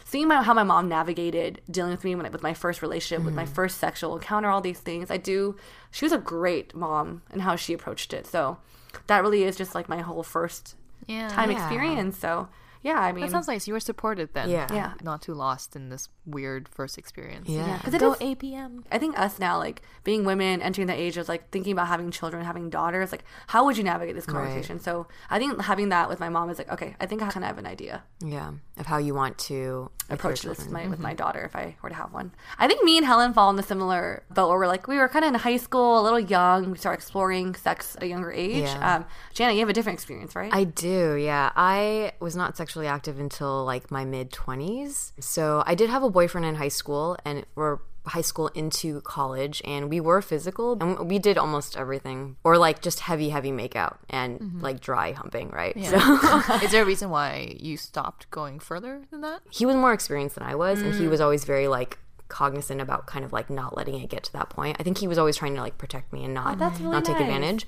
[0.05, 3.25] seeing my, how my mom navigated dealing with me when it, with my first relationship,
[3.25, 3.55] with my Mm-hmm.
[3.55, 5.57] first sexual encounter, all these things, I do.
[5.92, 8.27] She was a great mom and how she approached it.
[8.27, 8.59] So
[9.07, 10.75] that really is just like my whole first
[11.07, 11.29] yeah.
[11.29, 11.59] time Yeah.
[11.59, 12.19] experience.
[12.19, 12.49] So
[12.83, 13.66] yeah, I mean, That sounds nice.
[13.69, 14.49] You were supported then.
[14.49, 14.66] Yeah.
[14.73, 14.93] Yeah.
[15.03, 17.49] Not too lost in this weird first experience.
[17.49, 17.77] Yeah.
[17.79, 18.85] because it Go is APM.
[18.90, 22.11] I think us now, like being women, entering the age of like thinking about having
[22.11, 24.79] children, having daughters, like how would you navigate this conversation?
[24.81, 27.45] So I think having that with my mom is like, okay, I think I kind
[27.45, 28.53] of have an idea Yeah.
[28.79, 30.85] Of how you want to approach your this with children.
[30.85, 32.33] my, with my daughter if I were to have one.
[32.59, 35.09] I think me and Helen fall in the similar boat where we're like we were
[35.09, 38.33] kind of in high school, a little young, we start exploring sex at a younger
[38.33, 38.62] age.
[38.64, 38.97] Yeah.
[38.97, 40.53] Um, Janet, you have a different experience, right?
[40.53, 41.51] I do, yeah.
[41.57, 45.11] I was not sexually active until like my mid 20s.
[45.18, 49.61] So I did have a boyfriend in high school, and we're high school into college,
[49.64, 53.96] and we were physical, and we did almost everything, or like just heavy, heavy makeout
[54.09, 54.61] and mm-hmm.
[54.61, 55.74] like dry humping, right?
[55.85, 55.96] So
[56.62, 59.40] Is there a reason why you stopped going further than that?
[59.50, 61.11] he was more experienced than I was, and he mm.
[61.11, 61.98] was always very like
[62.31, 64.77] cognizant about kind of like not letting it get to that point.
[64.81, 67.05] I think he was always trying to like protect me and not that's really not
[67.05, 67.25] take nice.
[67.25, 67.66] advantage.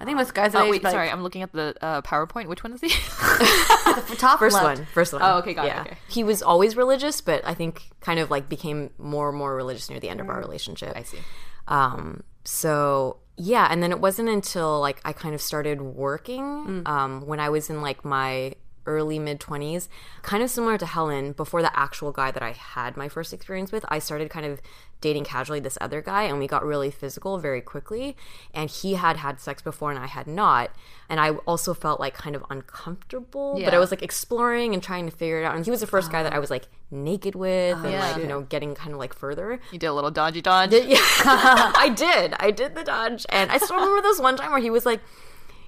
[0.00, 0.52] I think most guys.
[0.52, 1.10] that Oh age, wait, like, sorry.
[1.10, 2.46] I'm looking at the uh, PowerPoint.
[2.48, 2.88] Which one is he?
[2.88, 4.78] the top First left.
[4.78, 5.22] one, first one.
[5.22, 5.98] Oh, okay, got it, okay.
[6.08, 9.88] He was always religious, but I think kind of like became more and more religious
[9.90, 10.92] near the end of our relationship.
[10.96, 11.18] I see.
[11.68, 17.26] Um, so yeah, and then it wasn't until like I kind of started working um,
[17.26, 18.54] when I was in like my
[18.88, 19.86] early mid 20s
[20.22, 23.70] kind of similar to helen before the actual guy that i had my first experience
[23.70, 24.60] with i started kind of
[25.00, 28.16] dating casually this other guy and we got really physical very quickly
[28.52, 30.70] and he had had sex before and i had not
[31.08, 35.04] and i also felt like kind of uncomfortable but i was like exploring and trying
[35.08, 37.34] to figure it out and he was the first guy that i was like naked
[37.34, 38.08] with and Yeah.
[38.10, 40.72] like you know getting kind of like further You did a little dodgy dodge.
[40.72, 40.96] yeah,
[41.76, 42.34] I did.
[42.40, 45.00] I did the dodge, and I still remember this one time where he was like,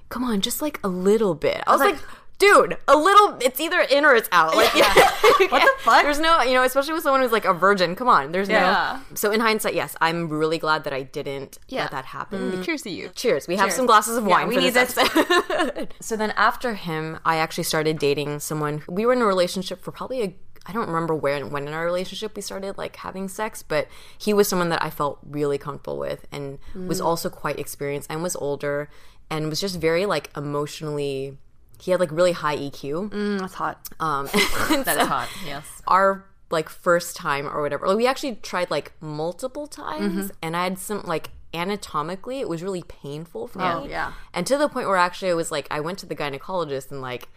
[0.09, 1.97] "Come on, just like a little bit." I was like.
[2.41, 4.55] Dude, a little, it's either in or it's out.
[4.55, 4.91] Like, yeah.
[5.49, 6.01] what the fuck?
[6.01, 7.95] There's no, you know, especially with someone who's like a virgin.
[7.95, 8.99] Come on, there's Yeah.
[9.09, 9.15] no.
[9.15, 11.83] So, in hindsight, yes, I'm really glad that I didn't Yeah.
[11.83, 12.51] let that happen.
[12.51, 12.63] Mm.
[12.63, 13.09] Cheers to you.
[13.13, 13.47] Cheers.
[13.47, 13.75] We have Cheers.
[13.75, 15.93] some glasses of Yeah, wine we for need this episode.
[16.01, 18.81] so then after him, I actually started dating someone.
[18.89, 21.73] We were in a relationship for probably a I don't remember where and when in
[21.73, 25.57] our relationship we started like having sex, but he was someone that I felt really
[25.57, 27.05] comfortable with and was mm.
[27.05, 28.87] also quite experienced and was older
[29.31, 31.37] and was just very like emotionally
[31.81, 33.09] he had like really high EQ.
[33.09, 33.89] Mm, that's hot.
[33.99, 34.25] Um
[34.85, 35.27] That is hot.
[35.45, 35.65] Yes.
[35.87, 37.87] our like first time or whatever.
[37.87, 40.35] Like, we actually tried like multiple times, Mm-hmm.
[40.43, 43.89] and I had some like anatomically, it was really painful for Oh, me.
[43.89, 44.13] yeah.
[44.33, 47.01] and to the point where actually I was like, I went to the gynecologist and
[47.01, 47.27] like,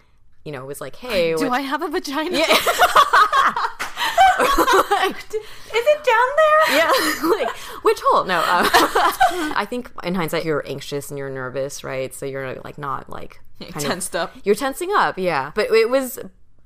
[0.44, 2.38] you know, was like, hey, Do I have a vagina?
[4.40, 6.76] Is it down there?
[6.76, 8.24] yeah, like which hole?
[8.24, 8.44] No, um,
[9.56, 12.12] I think in hindsight, you're anxious and you're nervous, right?
[12.14, 14.34] So you're like not like kind of- Tensed up.
[14.44, 15.52] You're tensing up, yeah.
[15.54, 16.18] But it was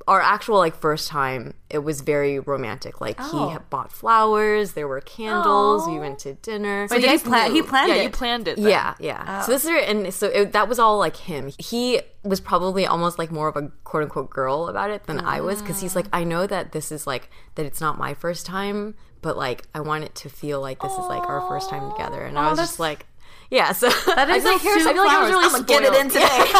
[0.09, 1.55] our actual like first time.
[1.71, 3.01] It was very romantic.
[3.01, 3.51] Like Oh.
[3.51, 5.87] he bought flowers, there were candles.
[5.87, 6.88] We went to dinner.
[6.90, 7.53] Wait, did he plan?
[7.55, 8.03] He planned Yeah, it.
[8.05, 8.57] you planned it.
[8.57, 8.68] then.
[8.68, 9.42] Yeah, yeah.
[9.42, 11.53] So this is and so it, that was all like him.
[11.59, 15.40] He was probably almost like more of a quote unquote girl about it than I
[15.40, 18.47] was because he's like, I know that this is like that it's not my first
[18.47, 21.90] time, but like I want it to feel like this is like our first time
[21.92, 22.23] together.
[22.23, 23.07] And I was just like,
[23.50, 23.72] yeah.
[23.72, 25.30] So That is I feel like like, I super feel like I was flowers.
[25.30, 26.20] really I'ma get it in today.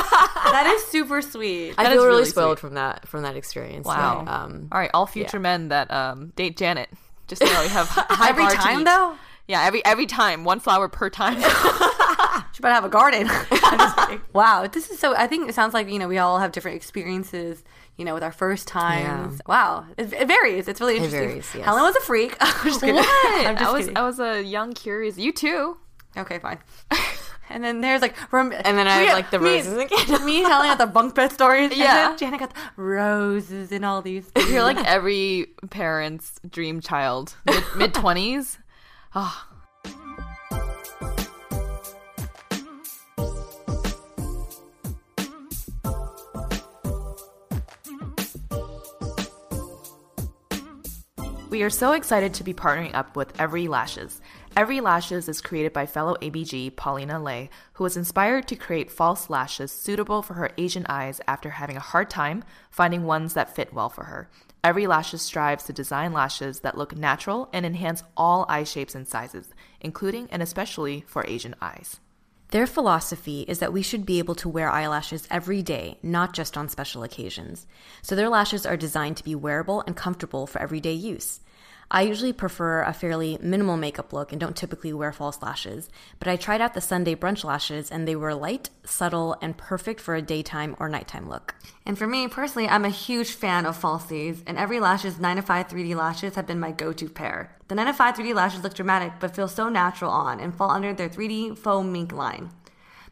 [0.53, 1.75] that is super sweet.
[1.79, 2.69] I That feel really, really spoiled sweet.
[2.69, 3.87] from that from that experience.
[3.87, 4.25] Wow.
[4.25, 6.89] So, um, All right, all future men that um, date Janet,
[7.27, 11.11] just know you have high Every time though, Yeah, every every time, one flower per
[11.11, 11.37] time.
[12.53, 13.29] she better have a garden.
[13.31, 14.21] I'm just kidding.
[14.33, 15.15] wow, this is so.
[15.15, 17.63] I think it sounds like you know we all have different experiences.
[17.97, 19.41] You know, with our first times.
[19.49, 20.69] Wow, it, it varies.
[20.69, 21.21] It's really interesting.
[21.31, 21.65] varies, yes.
[21.65, 22.37] Helen was a freak.
[22.41, 22.97] I'm just kidding.
[22.97, 23.97] I'm just I was kidding.
[23.99, 25.19] I was a young curious.
[25.19, 25.77] You too.
[26.17, 26.59] Okay, fine.
[27.51, 29.69] And then there's like, rom- And then I me- have, like, the me- roses
[30.11, 30.25] and.
[30.27, 31.71] Me telling out the bunk bed stories.
[31.71, 32.09] and Yeah.
[32.11, 34.31] then Janet got the roses and all these.
[34.51, 37.35] You're like every parent's dream child,
[37.75, 38.59] mid twenties.
[39.15, 39.49] Ah.
[51.51, 54.21] We are so excited to be partnering up with Every Lashes.
[54.59, 59.31] Every Lashes is created by fellow ABG Paulina Lay, who was inspired to create false
[59.31, 63.73] lashes suitable for her Asian eyes after having a hard time finding ones that fit
[63.73, 64.29] well for her.
[64.65, 69.07] Every Lashes strives to design lashes that look natural and enhance all eye shapes and
[69.07, 72.01] sizes, including and especially for Asian eyes.
[72.51, 76.57] Their philosophy is that we should be able to wear eyelashes every day, not just
[76.57, 77.69] on special occasions.
[78.03, 81.39] So their lashes are designed to be wearable and comfortable for everyday use.
[81.91, 86.29] I usually prefer a fairly minimal makeup look and don't typically wear false lashes, but
[86.29, 90.15] I tried out the Sunday brunch lashes and they were light, subtle, and perfect for
[90.15, 91.55] a daytime or nighttime look.
[91.87, 95.43] And for me personally, I'm a huge fan of falsies, and every lashes 9 to
[95.43, 97.57] 5 3D lashes have been my go-to pair.
[97.69, 100.71] The 9 to 5 3D lashes look dramatic but feel so natural on and fall
[100.71, 102.51] under their 3D faux mink line.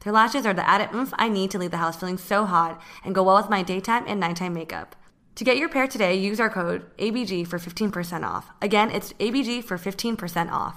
[0.00, 2.80] Their lashes are the added oomph I need to leave the house feeling so hot
[3.04, 4.94] and go well with my daytime and nighttime makeup.
[5.36, 8.50] To get your pair today, use our code ABG for 15% off.
[8.62, 10.76] Again, it's ABG for 15% off.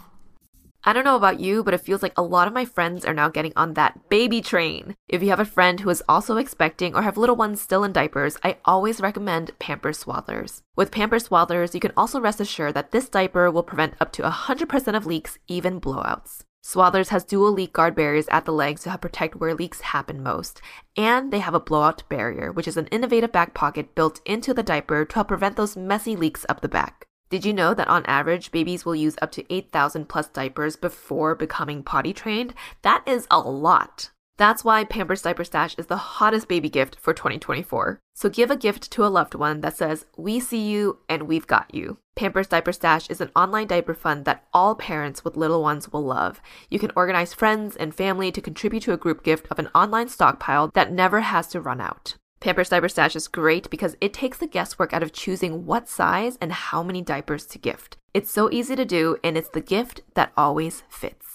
[0.84, 3.14] I don't know about you, but it feels like a lot of my friends are
[3.14, 4.96] now getting on that baby train.
[5.08, 7.94] If you have a friend who is also expecting or have little ones still in
[7.94, 10.60] diapers, I always recommend Pampers Swaddlers.
[10.76, 14.24] With Pampers Swaddlers, you can also rest assured that this diaper will prevent up to
[14.24, 16.44] 100% of leaks, even blowouts.
[16.64, 20.22] Swaddlers has dual leak guard barriers at the legs to help protect where leaks happen
[20.22, 20.62] most.
[20.98, 24.64] And they have a blowout barrier, which is an innovative back pocket built into the
[24.64, 27.08] diaper to help prevent those messy leaks up the back.
[27.30, 31.36] Did you know that on average, babies will use up to 8,000 plus diapers before
[31.36, 32.54] becoming potty trained?
[32.82, 34.10] That is a lot.
[34.40, 38.00] That's why Pampers Diaper Stash is the hottest baby gift for 2024.
[38.16, 41.46] So give a gift to a loved one that says, We see you and we've
[41.46, 41.98] got you.
[42.16, 46.06] Pampers Diaper Stash is an online diaper fund that all parents with little ones will
[46.06, 46.42] love.
[46.70, 50.08] You can organize friends and family to contribute to a group gift of an online
[50.08, 52.16] stockpile that never has to run out.
[52.40, 56.38] Pampers Diaper Stash is great because it takes the guesswork out of choosing what size
[56.40, 57.98] and how many diapers to gift.
[58.14, 61.29] It's so easy to do, and it's the gift that always fits.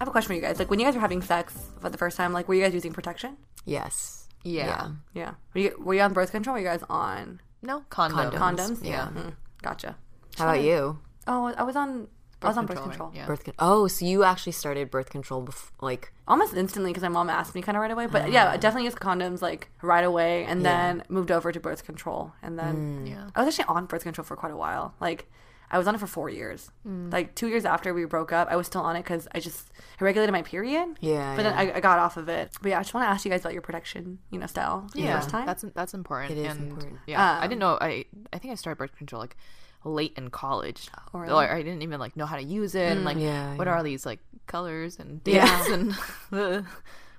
[0.00, 0.58] Have a question for you guys.
[0.58, 2.74] Like when you guys were having sex for the first time, like were you guys
[2.74, 3.36] using protection?
[3.64, 4.16] yes.
[4.42, 4.92] Yeah.
[5.12, 5.34] Yeah.
[5.54, 6.54] Were you, were you on birth control?
[6.56, 8.32] Or were you guys on No condoms.
[8.32, 8.82] condoms?
[8.82, 9.08] Yeah.
[9.14, 9.96] Mm, gotcha.
[10.38, 10.98] How about you?
[11.26, 12.08] Oh, I was on.
[12.42, 12.92] I was on birth control, right?
[12.96, 13.12] control.
[13.14, 13.26] Yeah.
[13.26, 17.10] Birth con- oh, so you actually started birth control bef- like Almost instantly because my
[17.10, 18.06] mom asked me kind of right away.
[18.06, 21.84] But yeah, I definitely used condoms like right away, and then moved over to birth
[21.84, 23.28] control, and then Yeah.
[23.36, 24.94] I was actually on birth control for quite a while.
[25.02, 25.30] Like
[25.70, 26.70] I was on it for four years.
[26.84, 29.68] Like two years after we broke up, I was still on it because I just
[30.00, 30.96] it regulated my period.
[31.00, 31.52] Yeah, But then.
[31.54, 32.50] I, I got off of it.
[32.60, 34.88] But yeah, I just want to ask you guys about your protection, you know, style.
[34.94, 35.46] Yeah, First time.
[35.46, 36.32] that's that's important.
[36.32, 36.98] It is and, important.
[37.06, 37.78] Yeah, I Um, didn't know.
[37.80, 39.36] I I think I started birth control like
[39.84, 40.88] late in college.
[41.14, 41.32] Oh, really?
[41.32, 42.90] Like, I didn't even like know how to use it.
[42.92, 43.72] and like, Yeah, what yeah.
[43.72, 45.72] are all these like colors and Yeah.
[45.72, 45.92] and
[46.32, 46.62] uh,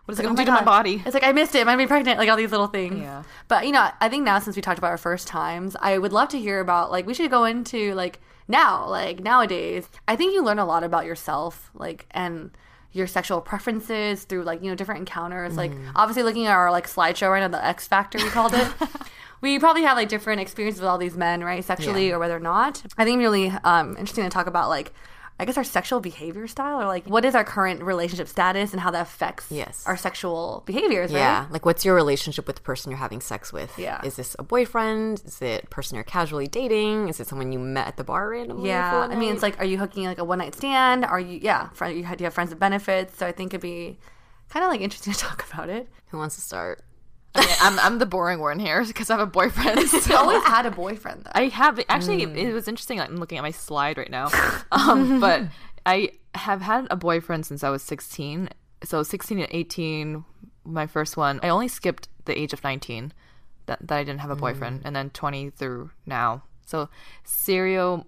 [0.06, 1.02] what is it Like, going oh to do to my my body?
[1.06, 1.60] It's like I missed it.
[1.62, 2.20] Am I being pregnant?
[2.20, 3.00] Like all these little things.
[3.00, 3.24] Yeah.
[3.48, 6.12] But you know, I think now since we talked about our first times, I would
[6.12, 8.20] love to hear about like we should go into like
[8.52, 9.90] now, like nowadays.
[10.08, 12.52] I think you learn a lot about yourself, like and
[12.94, 15.56] your sexual preferences through like you know different encounters.
[15.58, 15.92] Like Mm-hmm.
[15.96, 18.68] obviously looking at our like slideshow right now, the X Factor we called it.
[19.42, 22.40] we probably have like different experiences with all these men, right, sexually or whether or
[22.42, 22.84] not.
[22.98, 24.94] I think it's really um, interesting to talk about like.
[25.42, 28.80] I guess our sexual behavior style, or like what is our current relationship status and
[28.80, 29.84] how that affects Yes.
[29.88, 31.20] our sexual behaviors, right?
[31.20, 33.78] Yeah, like what's your relationship with the person you're having sex with?
[33.78, 34.00] Yeah.
[34.06, 35.22] is this a boyfriend?
[35.26, 37.10] Is it a person you're casually dating?
[37.10, 38.70] Is it someone you met at the bar randomly?
[38.70, 41.04] Yeah, I mean, it's like, are you hooking like a one night stand?
[41.06, 43.18] Are you, yeah, friend, you have, do you have friends with benefits?
[43.18, 43.98] So I think it'd be
[44.50, 45.88] kind of like interesting to talk about it.
[46.10, 46.84] who wants to start?
[47.34, 49.80] I mean, I'm I'm the boring one here because I have a boyfriend.
[49.80, 50.15] I So.
[50.17, 51.32] always had a boyfriend though.
[51.34, 52.24] I have actually.
[52.24, 53.00] It was interesting.
[53.00, 54.30] I'm looking at my slide right now,
[54.72, 55.44] um, but
[55.86, 58.50] I have had a boyfriend since I was 16.
[58.84, 60.26] So 16 and 18,
[60.65, 61.39] my first one.
[61.44, 63.13] I only skipped the age of 19
[63.67, 66.44] that, that I didn't have a boyfriend, and then 20 through now.
[66.65, 66.89] So
[67.24, 68.06] serial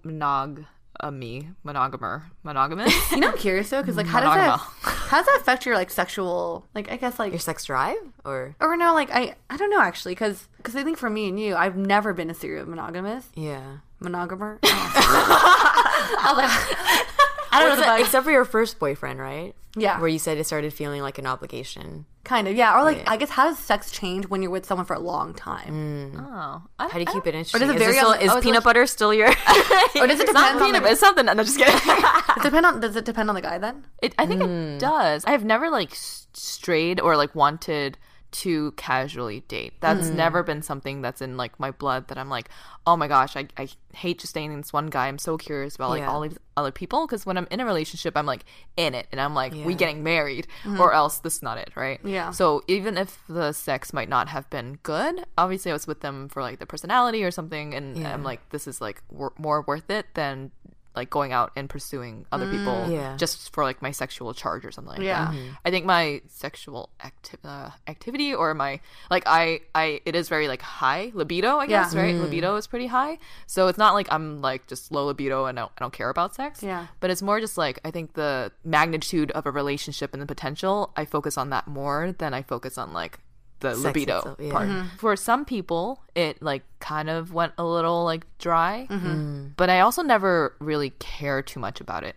[1.02, 2.92] monogamy, monogamer, monogamous.
[3.12, 5.74] you know, I'm curious though, because like, how does that, how does that affect your
[5.74, 9.56] like sexual, like, I guess like, Your sex drive, or or no, like, I, I
[9.56, 12.34] don't know actually, because, because I think for me and you, I've never been a
[12.34, 14.58] serial monogamous, yeah, monogamer.
[14.64, 17.13] I was like,
[17.54, 19.54] I don't know Except, about except for your first boyfriend, right?
[19.76, 19.98] Yeah.
[19.98, 22.06] where you said it started feeling like an obligation.
[22.22, 24.86] kind of, yeah, or like, I guess how does sex change when you're with someone
[24.86, 26.12] for a long time?
[26.14, 26.20] Mm.
[26.20, 27.60] oh, I, How do you keep it interesting?
[27.60, 29.26] does it is, vary still- on- is oh, it's peanut like- butter still your?
[29.96, 31.28] Or does it It's not depend on peanut, the, it's something.
[31.28, 31.74] I'm just kidding.
[31.74, 33.84] does it depend on, does it depend on the guy then?
[34.00, 34.78] It, I think it mm.
[34.78, 35.24] does.
[35.24, 35.90] I've never like
[36.34, 37.98] strayed or like wanted
[38.34, 39.74] to casually date.
[39.80, 40.16] That's mm.
[40.16, 42.48] never been something that's in like my blood that I'm like,
[42.84, 45.06] oh my gosh, I, I hate just dating this one guy.
[45.06, 46.10] I'm so curious about like Yeah.
[46.10, 48.44] all these other people because when I'm in a relationship, I'm like
[48.76, 50.80] in it and I'm like, we getting married mm-hmm.
[50.80, 52.00] or else this is not it, right?
[52.02, 52.32] Yeah.
[52.32, 56.28] So even if the sex might not have been good, obviously I was with them
[56.28, 59.90] for like the personality or something, and I'm like, this is like wor- more worth
[59.90, 60.50] it than
[60.94, 62.52] like going out and pursuing other mm.
[62.52, 63.16] people Yeah.
[63.16, 65.26] just for like my sexual charge or something like Yeah.
[65.26, 65.34] that.
[65.34, 65.54] Mm-hmm.
[65.64, 68.80] I think my sexual acti- uh, activity or my
[69.10, 72.00] like I I it is very like high libido, I guess, Yeah.
[72.02, 72.14] right?
[72.14, 72.22] Mm.
[72.22, 73.18] Libido is pretty high.
[73.46, 76.10] So it's not like I'm like just low libido and I don't, I don't care
[76.10, 76.62] about sex.
[76.62, 76.86] Yeah.
[77.00, 80.92] But it's more just like I think the magnitude of a relationship and the potential,
[80.96, 83.18] I focus on that more than I focus on like
[83.64, 84.52] the Sex libido itself, yeah.
[84.52, 84.68] part.
[84.68, 84.96] Mm-hmm.
[84.98, 89.06] For some people, it like kind of went a little like dry, mm-hmm.
[89.06, 89.52] mm.
[89.56, 92.16] but I also never really care too much about it.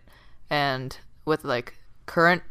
[0.50, 2.42] And with like current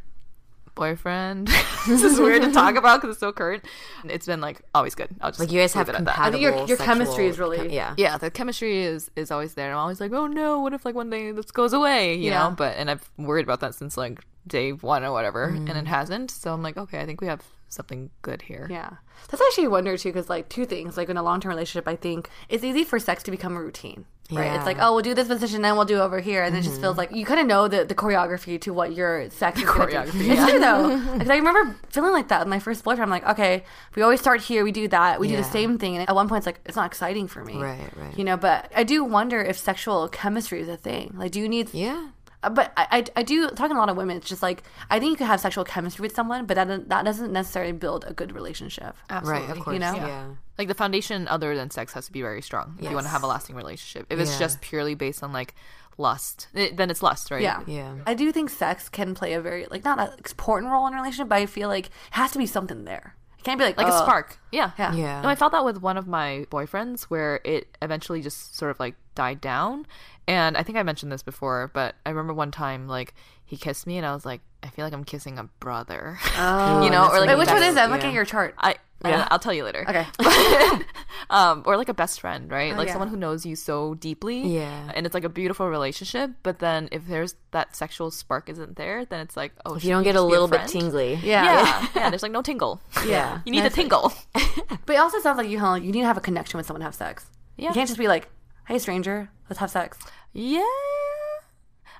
[0.75, 1.47] boyfriend,
[1.87, 3.63] this is weird to talk about because it's so current.
[4.05, 5.09] It's been like always good.
[5.21, 6.15] I'll just Like you guys have it at that.
[6.15, 6.41] compatible.
[6.41, 7.93] your- your chemistry is really- yeah.
[7.97, 9.71] Yeah, the chemistry is is always there.
[9.71, 12.49] I'm always like, oh no, what if like one day this goes away, you Yeah.
[12.49, 12.55] know?
[12.55, 15.75] But and I've worried about that since like day one or whatever, and mm.
[15.75, 16.31] it hasn't.
[16.31, 18.67] So I'm like, okay, I think we have something good here.
[18.69, 18.91] Yeah.
[19.29, 20.97] That's actually a wonder too, because like two things.
[20.97, 23.61] Like in a long term relationship, I think it's easy for sex to become a
[23.61, 24.05] routine.
[24.29, 24.45] Right.
[24.45, 24.57] Yeah.
[24.57, 26.81] It's like, oh, we'll do this position, then we'll do over here, and it just
[26.81, 27.13] feels mm-hmm.
[27.13, 29.91] like you kind of know the, the choreography to what your sex is going to
[29.91, 29.97] do.
[29.97, 30.97] choreography, It's true though.
[31.13, 33.03] Because I remember feeling like that with my first boyfriend.
[33.03, 33.63] I'm like, okay,
[33.95, 36.27] we always start here, we do that, we do the same thing, and at one
[36.27, 37.55] point it's like it's not exciting for me.
[37.55, 38.17] Right, right.
[38.17, 41.13] You know, but I do wonder if sexual chemistry is a thing.
[41.17, 42.09] Like, do you need Yeah.
[42.43, 44.17] Uh, But I, I, I do talking to a lot of women.
[44.17, 47.05] It's just like I think you can have sexual chemistry with someone, but that that
[47.05, 48.95] doesn't necessarily build a good relationship.
[49.09, 49.47] Absolutely.
[49.47, 49.57] Right.
[49.57, 49.73] Of course.
[49.73, 49.95] You know?
[49.95, 50.27] Yeah.
[50.57, 53.11] Like the foundation other than sex has to be very strong if you want to
[53.11, 54.07] have a lasting relationship.
[54.09, 54.39] If it's Yeah.
[54.39, 55.53] just purely based on like
[55.99, 57.41] lust, it, then it's lust, right?
[57.41, 57.61] Yeah.
[57.67, 57.95] Yeah.
[58.05, 60.97] I do think sex can play a very like not an important role in a
[60.97, 63.15] relationship, but I feel like it has to be something there.
[63.47, 64.37] It can't be like like uh, a spark.
[64.51, 64.71] Yeah.
[64.77, 64.93] Yeah.
[64.93, 65.21] Yeah.
[65.21, 68.79] No, I felt that with one of my boyfriends where it eventually just sort of
[68.79, 69.87] like died down.
[70.27, 73.13] And I think I mentioned this before, but I remember one time like
[73.45, 76.19] he kissed me and I was like, I feel like I'm kissing a brother.
[76.37, 77.85] Oh, you know, or like Wait, which one is that?
[77.85, 77.95] I'm yeah.
[77.95, 78.53] looking at your chart.
[78.57, 79.85] I, I I'll tell you later.
[79.87, 80.05] Okay.
[81.29, 82.75] um, or like a best friend, right?
[82.75, 82.93] like yeah.
[82.93, 84.41] someone who knows you so deeply.
[84.41, 84.91] Yeah.
[84.93, 86.31] And it's like a beautiful relationship.
[86.43, 89.91] But then if there's that sexual spark isn't there, then it's like, oh, If you
[89.91, 91.13] don't get a just be little bit tingly.
[91.15, 91.43] Yeah.
[91.43, 91.87] Yeah.
[91.95, 92.09] yeah.
[92.09, 92.81] There's like no tingle.
[93.05, 93.39] Yeah.
[93.45, 94.11] You need That's a tingle.
[94.33, 96.81] But it also sounds like you, huh, you need to have a connection with someone
[96.81, 97.25] to have sex.
[97.55, 97.69] Yeah.
[97.69, 98.29] You can't just be like,
[98.67, 99.97] "Hey, stranger, let's have sex."
[100.33, 100.63] Yeah.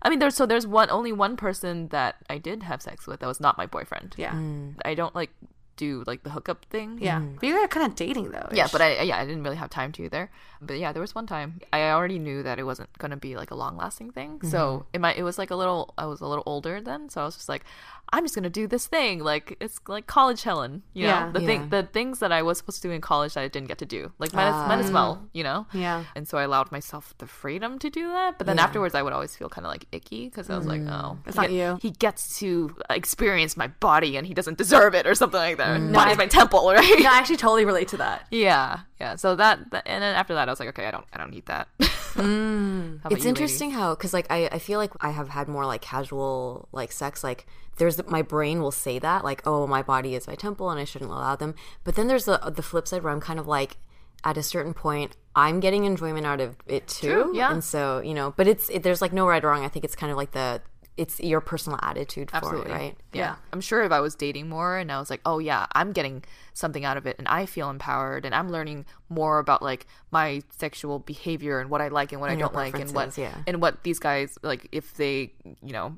[0.02, 3.20] I mean, there's so there's one only one person that I did have sex with
[3.20, 4.16] that was not my boyfriend.
[4.18, 4.34] Yeah.
[4.34, 4.76] Mm.
[4.86, 5.32] I don't like
[5.78, 7.00] do like the hookup thing.
[7.02, 7.20] Yeah.
[7.20, 7.36] Mm-hmm.
[7.36, 8.50] But you're kind of dating though.
[8.52, 10.30] Yeah, but I yeah I didn't really have time to either.
[10.62, 13.52] But yeah, there was one time I already knew that it wasn't gonna be like
[13.52, 14.42] a long lasting thing.
[14.44, 14.88] So mm-hmm.
[14.94, 17.26] it might it was like a little I was a little older then, so I
[17.26, 17.64] was just like,
[18.12, 19.20] I'm just gonna do this thing.
[19.20, 21.32] Like it's like college Helen, you know Yeah.
[21.32, 23.68] the thing the things that I was supposed to do in college that I didn't
[23.68, 24.12] get to do.
[24.18, 24.68] Like might as, ah.
[24.68, 25.68] might as well, you know.
[25.74, 26.04] Yeah.
[26.16, 28.38] And so I allowed myself the freedom to do that.
[28.38, 30.82] But then afterwards, I would always feel kind of like icky because I was like,
[30.82, 30.92] mm.
[30.92, 31.80] oh, It's not get- you.
[31.82, 35.58] He gets to uh, experience my body and he doesn't deserve it or something like
[35.58, 35.67] that.
[35.76, 37.00] Yeah, body's my temple, right?
[37.00, 38.26] No, I actually totally relate to that.
[38.32, 39.16] Yeah, yeah.
[39.16, 41.32] So that, that, and then after that, I was like, okay, I don't, I don't
[41.32, 41.68] need that.
[42.18, 43.02] Mm.
[43.12, 45.82] It's you, interesting how, because like I, I feel like I have had more like
[45.82, 47.24] casual like sex.
[47.24, 47.46] Like
[47.78, 50.84] there's my brain will say that like, oh, my body is my temple and I
[50.84, 51.54] shouldn't allow them.
[51.84, 53.78] But then there's the the flip side where I'm kind of like,
[54.24, 57.24] at a certain point, I'm getting enjoyment out of it too.
[57.24, 57.52] True, yeah.
[57.52, 59.64] And so you know, but it's it, there's like no right or wrong.
[59.64, 60.62] I think it's kind of like the
[60.98, 62.72] it's your personal attitude for Absolutely.
[62.72, 62.98] it, right?
[63.14, 63.36] Yeah.
[63.54, 66.24] I'm sure if I was dating more and I was like, oh yeah, I'm getting
[66.54, 70.42] something out of it and I feel empowered and I'm learning more about like my
[70.58, 73.16] sexual behavior and what I like and what I And your don't like and what
[73.18, 73.36] yeah.
[73.46, 75.98] and what these guys like if they, you know,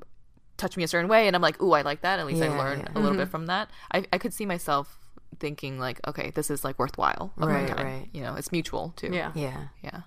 [0.58, 2.18] touch me a certain way and I'm like, ooh, I like that.
[2.20, 2.92] At least I Yeah, learned yeah.
[2.92, 3.20] a little mm-hmm.
[3.20, 3.70] bit from that.
[3.92, 4.98] I, I could see myself
[5.38, 7.86] thinking like, okay, this is like worthwhile of Right, my time.
[7.86, 8.08] right.
[8.12, 9.10] You know, it's mutual too.
[9.12, 9.32] Yeah.
[9.34, 9.68] Yeah.
[9.82, 10.00] Yeah.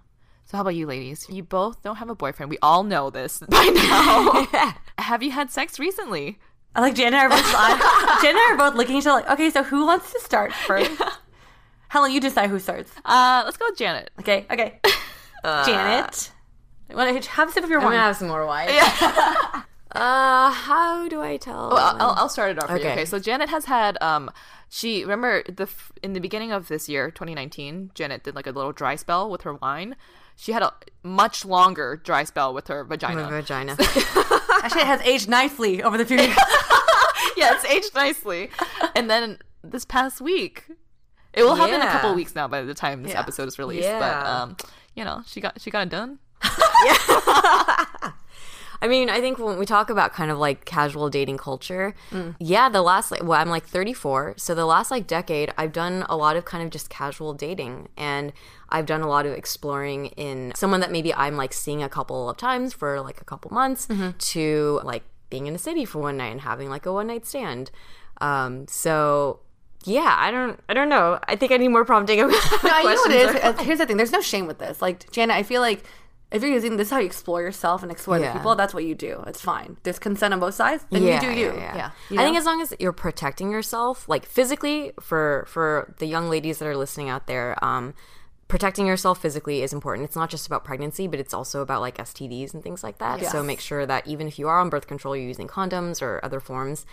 [0.54, 1.26] So how about you ladies?
[1.32, 2.52] You both don't have a boyfriend.
[2.52, 4.76] We all know this by now.
[5.04, 6.38] have you had sex recently?
[6.76, 9.00] I like Jan and I are both, I- Jan and I are both looking at
[9.00, 10.92] each other like, okay, so who wants to start first?
[11.88, 12.92] Helen, you decide who starts.
[13.04, 14.12] Uh, let's go with Janet.
[14.20, 14.80] Okay, okay.
[15.44, 16.32] Janet.
[16.92, 17.94] Want to have a sip of your I'm wine?
[17.94, 18.70] gonna have some more wine.
[18.70, 19.64] Yeah.
[19.94, 21.72] uh, how do I tell?
[21.72, 22.70] Well, I'll, I'll start it off.
[22.70, 22.82] For you.
[22.82, 22.92] Okay.
[22.92, 24.30] Okay, so Janet has had um,
[24.70, 25.68] she remember the
[26.04, 29.42] in the beginning of this year, 2019, Janet did like a little dry spell with
[29.42, 29.96] her wine.
[30.36, 30.74] She had a
[31.04, 33.24] much longer dry spell with her vagina.
[33.24, 33.74] my vagina.
[34.64, 36.36] Actually, it has aged nicely over the few years.
[37.38, 38.50] yeah, it's aged nicely.
[38.96, 40.66] and then this past week,
[41.34, 42.16] it will have been a couple Yeah.
[42.16, 43.20] weeks now by the time this Yeah.
[43.20, 43.88] episode is released.
[43.88, 44.58] But um,
[44.96, 46.20] you know, she got she got it done.
[46.44, 46.98] yeah.
[48.82, 51.96] I mean, I think when we talk about kind of like casual dating culture,
[52.38, 56.06] yeah, the last like well, I'm like 34, so the last like decade, I've done
[56.10, 58.34] a lot of kind of just casual dating, and
[58.74, 62.30] I've done a lot of exploring in someone that maybe I'm like seeing a couple
[62.30, 63.88] of times for like a couple months
[64.32, 67.26] to like being in a city for one night and having like a one night
[67.26, 67.72] stand.
[68.20, 69.40] Um, so
[69.86, 71.20] yeah, I don't, I don't know.
[71.28, 72.18] I think I need more prompting.
[72.20, 73.60] No, you know what it is?
[73.66, 73.98] Here's the thing.
[73.98, 74.82] There's no shame with this.
[74.82, 75.84] Like, Janet, I feel like
[76.32, 78.32] if you're using this is how you explore yourself and explore Yeah.
[78.34, 79.24] the people, that's what you do.
[79.28, 79.78] It's fine.
[79.84, 80.86] There's consent on both sides.
[80.90, 81.54] Then you do you.
[81.54, 81.92] Yeah.
[82.10, 86.30] You I think as long as you're protecting yourself, like physically, for for the young
[86.30, 87.94] ladies that are listening out there, um,
[88.48, 90.06] protecting yourself physically is important.
[90.06, 93.24] It's not just about pregnancy, but it's also about like STDs and things like that.
[93.26, 96.20] So make sure that even if you are on birth control, you're using condoms or
[96.24, 96.86] other forms.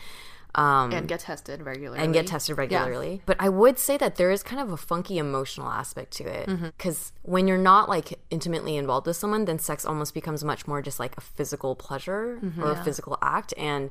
[0.53, 2.03] Um, And get tested regularly.
[2.03, 3.23] and get tested regularly.
[3.25, 6.49] But I would say that there is kind of a funky emotional aspect to it
[6.49, 6.67] Mm-hmm.
[6.77, 10.83] because when you're not like intimately involved with someone, then sex almost becomes much more
[10.83, 12.65] just like a physical pleasure Mm-hmm.
[12.65, 13.91] or a physical act, and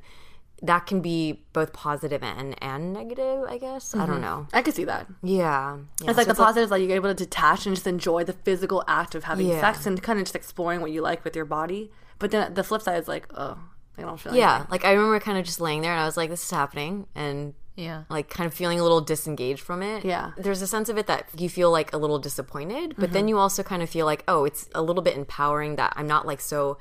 [0.62, 3.44] that can be both positive and and negative.
[3.48, 4.48] I guess I don't know.
[4.54, 5.08] I could see that.
[5.24, 5.78] Yeah, yeah.
[5.78, 6.10] Mm-hmm.
[6.10, 8.84] It's like So the positives, like you're able to detach and just enjoy the physical
[8.88, 9.62] act of having Yeah.
[9.62, 11.92] sex and kind of just exploring what you like with your body.
[12.20, 13.58] But then the flip side is like, oh,
[13.98, 14.56] I don't feel yeah.
[14.56, 14.68] anything.
[14.72, 17.08] Like I remember kind of just laying there and I was like, this is happening,
[17.16, 18.04] and Yeah.
[18.10, 20.04] like kind of feeling a little disengaged from it.
[20.04, 20.32] Yeah.
[20.38, 23.14] There's a sense of it that you feel like a little disappointed, but Mm-hmm.
[23.14, 26.08] then you also kind of feel like, oh, it's a little bit empowering that I'm
[26.08, 26.78] not like so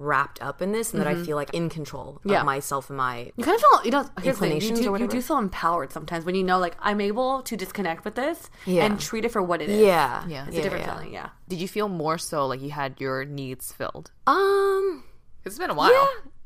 [0.00, 2.30] wrapped up in this and that I feel like in control Mm-hmm.
[2.30, 2.40] Yeah.
[2.40, 4.90] of myself and my You kind of feel, you know, here's the thing, you do,
[4.94, 8.14] or you do feel empowered sometimes when you know, like, I'm able to disconnect with
[8.14, 8.84] this Yeah.
[8.86, 9.80] and treat it for what it is.
[9.80, 10.46] yeah Yeah.
[10.46, 10.94] It's yeah, a different yeah.
[10.94, 11.28] feeling, yeah.
[11.48, 14.10] Did you feel more so like you had your needs filled?
[14.26, 15.04] um
[15.44, 15.90] it's been a while.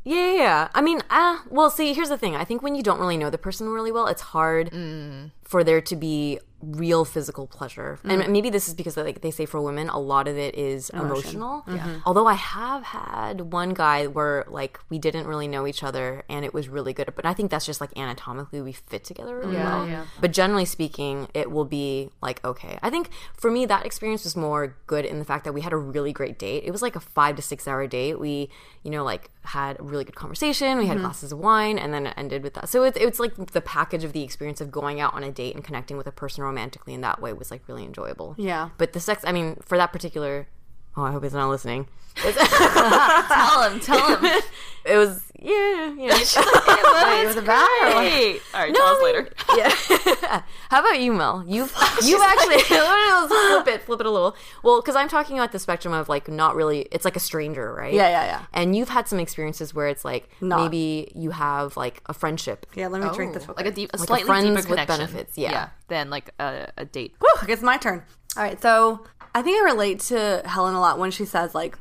[0.04, 0.68] Yeah, yeah, yeah.
[0.74, 2.36] I mean, uh, well, see, here's the thing.
[2.36, 5.30] I think when you don't really know the person really well, it's hard Mm.
[5.54, 7.98] For there to be real physical pleasure.
[8.04, 8.10] Mm.
[8.24, 10.88] And maybe this is because, like they say, for women, a lot of it is
[10.90, 11.62] emotional.
[11.68, 11.98] Mm-hmm.
[12.06, 16.42] Although I have had one guy where like we didn't really know each other, and
[16.44, 17.12] it was really good.
[17.14, 19.88] But I think that's just like anatomically we fit together really Yeah, well.
[19.88, 20.04] yeah.
[20.22, 22.78] But generally speaking, it will be like okay.
[22.82, 25.74] I think for me that experience was more good in the fact that we had
[25.74, 26.64] a really great date.
[26.64, 28.18] It was like a five to six hour date.
[28.18, 28.48] We,
[28.82, 30.78] you know, like had a really good conversation.
[30.78, 31.04] We had Mm-hmm.
[31.04, 32.70] glasses of wine, and then it ended with that.
[32.70, 35.43] So it's it's like the package of the experience of going out on a date
[35.52, 38.34] and connecting with a person romantically in that way was like really enjoyable.
[38.38, 38.70] Yeah.
[38.78, 40.48] But the sex, I mean, for that particular.
[40.96, 41.86] Oh, I hope he's not listening.
[42.16, 44.42] Tell him, tell him.
[44.86, 46.14] It was yeah, yeah.
[46.14, 47.68] it was about.
[47.82, 49.28] All right, tell us later.
[49.56, 50.42] yeah.
[50.70, 51.42] How about you, Mel?
[51.46, 54.36] You've you've actually let's flip it, flip it a little.
[54.62, 56.80] Well, because I'm talking about the spectrum of like not really.
[56.92, 57.94] It's like a stranger, right?
[57.94, 58.42] Yeah, yeah, yeah.
[58.52, 60.62] And you've had some experiences where it's like Not.
[60.62, 62.66] maybe you have like a friendship.
[62.74, 64.66] Yeah, let me drink this oh, real like a deep, a Like a slightly friends
[64.66, 65.70] deeper with benefits, yeah.
[65.88, 67.14] than like a, a date.
[67.20, 68.02] Whew, I guess my turn.
[68.36, 71.76] All right, so I think I relate to Helen a lot when she says like,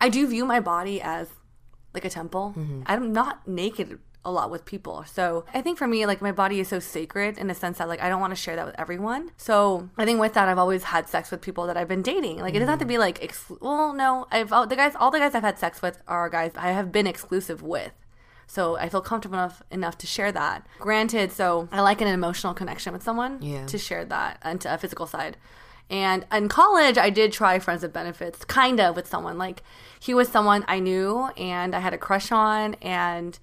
[0.00, 1.28] I do view my body as
[1.94, 2.54] like a temple.
[2.56, 2.82] Mm-hmm.
[2.86, 6.58] I'm not naked a lot with people, so I think for me, like my body
[6.58, 8.74] is so sacred in the sense that like I don't want to share that with
[8.76, 9.30] everyone.
[9.36, 12.40] So I think with that, I've always had sex with people that I've been dating.
[12.40, 12.88] Like it doesn't have to mm-hmm.
[12.88, 15.80] be like, ex- well, no, I've all the guys, all the guys I've had sex
[15.80, 17.92] with are guys I have been exclusive with.
[18.48, 20.66] So I feel comfortable enough enough to share that.
[20.80, 23.66] Granted, so I like an emotional connection with someone Yeah.
[23.66, 25.36] to share that and to a physical side.
[25.88, 29.38] And in college, I did try friends with benefits, kind of with someone.
[29.38, 29.62] Like
[30.00, 33.38] he was someone I knew and I had a crush on, and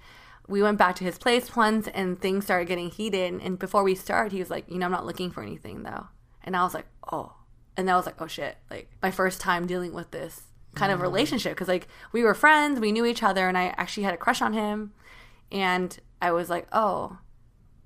[0.47, 3.41] we went back to his place once, and things started getting heated.
[3.41, 6.07] And before we started, he was like, "You know, I'm not looking for anything though,"
[6.43, 7.33] and I was like, "Oh,"
[7.77, 10.43] and I was like, "Oh shit!" Like my first time dealing with this
[10.75, 11.03] kind of mm.
[11.03, 14.17] relationship because like we were friends, we knew each other, and I actually had a
[14.17, 14.91] crush on him,
[15.51, 17.19] and I was like, "Oh."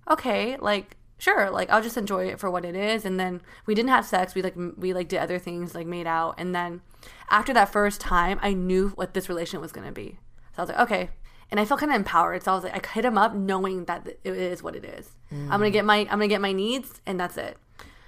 [0.09, 3.05] okay, like sure, like I'll just enjoy it for what it is.
[3.05, 4.35] And then we didn't have sex.
[4.35, 6.35] We like we like did other things, like made out.
[6.37, 6.81] And then
[7.29, 10.19] after that first time, I knew what this relationship was gonna be.
[10.55, 11.09] So I was like, okay.
[11.49, 12.43] And I felt kind of empowered.
[12.43, 15.11] So I was like, I hit him up knowing that it is what it is.
[15.31, 15.73] I'm gonna mm.
[15.73, 17.57] get my I'm gonna get my needs, and that's it.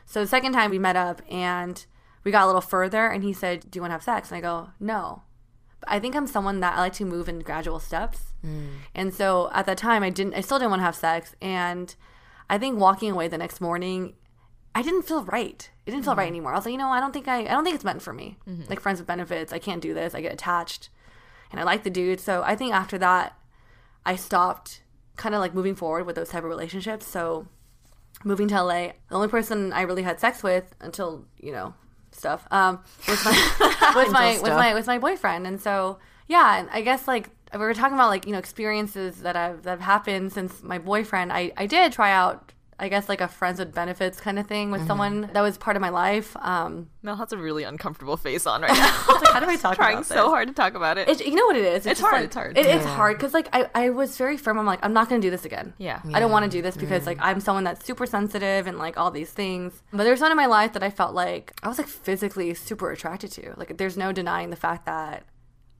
[0.06, 1.86] So the second time we met up and
[2.24, 4.38] we got a little further, and he said, "Do you want to have sex?" And
[4.38, 5.24] I go, "No."
[5.80, 8.34] But I think I'm someone that I like to move in gradual steps.
[8.46, 8.70] Mm.
[8.94, 10.34] And so at that time, I didn't.
[10.34, 11.96] I still didn't want to have sex, and
[12.50, 14.16] I think walking away the next morning,
[14.74, 15.70] I didn't feel right.
[15.86, 16.54] It didn't feel right anymore.
[16.54, 18.14] I was like, you know, I don't think I, I don't think it's meant for
[18.14, 18.38] me.
[18.70, 20.16] Like friends with benefits, I can't do this.
[20.16, 20.90] I get attached,
[21.52, 22.20] and I like the dude.
[22.20, 23.38] So I think after that,
[24.06, 24.82] I stopped
[25.16, 27.06] kind of like moving forward with those type of relationships.
[27.08, 27.48] So
[28.24, 31.74] moving to LA, the only person I really had sex with until you know
[32.12, 33.32] stuff um, was my
[33.96, 37.60] was my was my was my boyfriend, and so yeah, and I guess like we
[37.60, 41.32] were talking about like you know experiences that have that have happened since my boyfriend.
[41.34, 42.54] I I did try out.
[42.82, 45.76] I guess like a friends with benefits kind of thing with someone that was part
[45.76, 46.34] of my life.
[46.40, 48.88] Um, Mel has a really uncomfortable face on right now.
[49.34, 50.24] how do I talk Trying about so this?
[50.24, 51.10] hard to talk about it.
[51.10, 51.86] It, you know what it is?
[51.86, 52.58] It's just hard, like- it's hard.
[52.58, 54.58] It is hard because like I, I was very firm.
[54.58, 55.74] I'm like I'm not gonna do this again.
[55.78, 56.00] Yeah.
[56.14, 58.96] I don't want to do this because like I'm someone that's super sensitive and like
[58.98, 59.84] all these things.
[59.92, 62.92] But there's one in my life that I felt like I was like physically super
[62.92, 63.56] attracted to.
[63.58, 65.26] Like there's no denying the fact that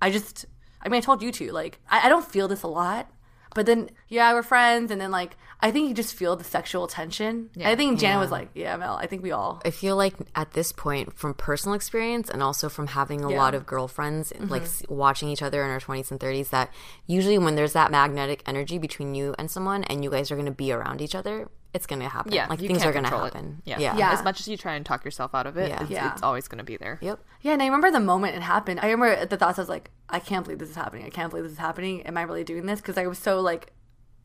[0.02, 0.48] I just.
[0.82, 1.52] I mean, I told you too.
[1.52, 3.10] Like I, I don't feel this a lot.
[3.56, 6.86] But then, yeah, we're friends, and then like I think you just feel the sexual
[6.86, 7.50] tension.
[7.56, 7.72] Yeah.
[7.72, 10.52] I think Janet was like, "Yeah, Mel, I think we all." I feel like at
[10.52, 13.30] this point, from personal experience and also from having a Yeah.
[13.30, 13.38] Mm-hmm.
[13.40, 16.72] lot of girlfriends, like watching each other in our 20s and 30s, that
[17.08, 20.46] usually when there's that magnetic energy between you and someone and you guys are going
[20.46, 22.32] to be around each other, it's going to happen.
[22.34, 23.62] yeah, like you things are going to happen.
[23.64, 23.78] Yeah.
[23.80, 23.98] Yeah.
[23.98, 24.12] Yeah.
[24.12, 25.82] As much as you try and talk yourself out of it, Yeah.
[25.84, 26.12] it's, Yeah.
[26.14, 26.98] it's always going to be there.
[27.02, 27.20] Yep.
[27.42, 28.80] Yeah, and I remember the moment it happened.
[28.82, 29.60] I remember the thoughts.
[29.60, 31.06] I was like, I can't believe this is happening.
[31.06, 32.02] I can't believe this is happening.
[32.08, 32.82] Am I really doing this?
[32.82, 33.72] Because I was so like,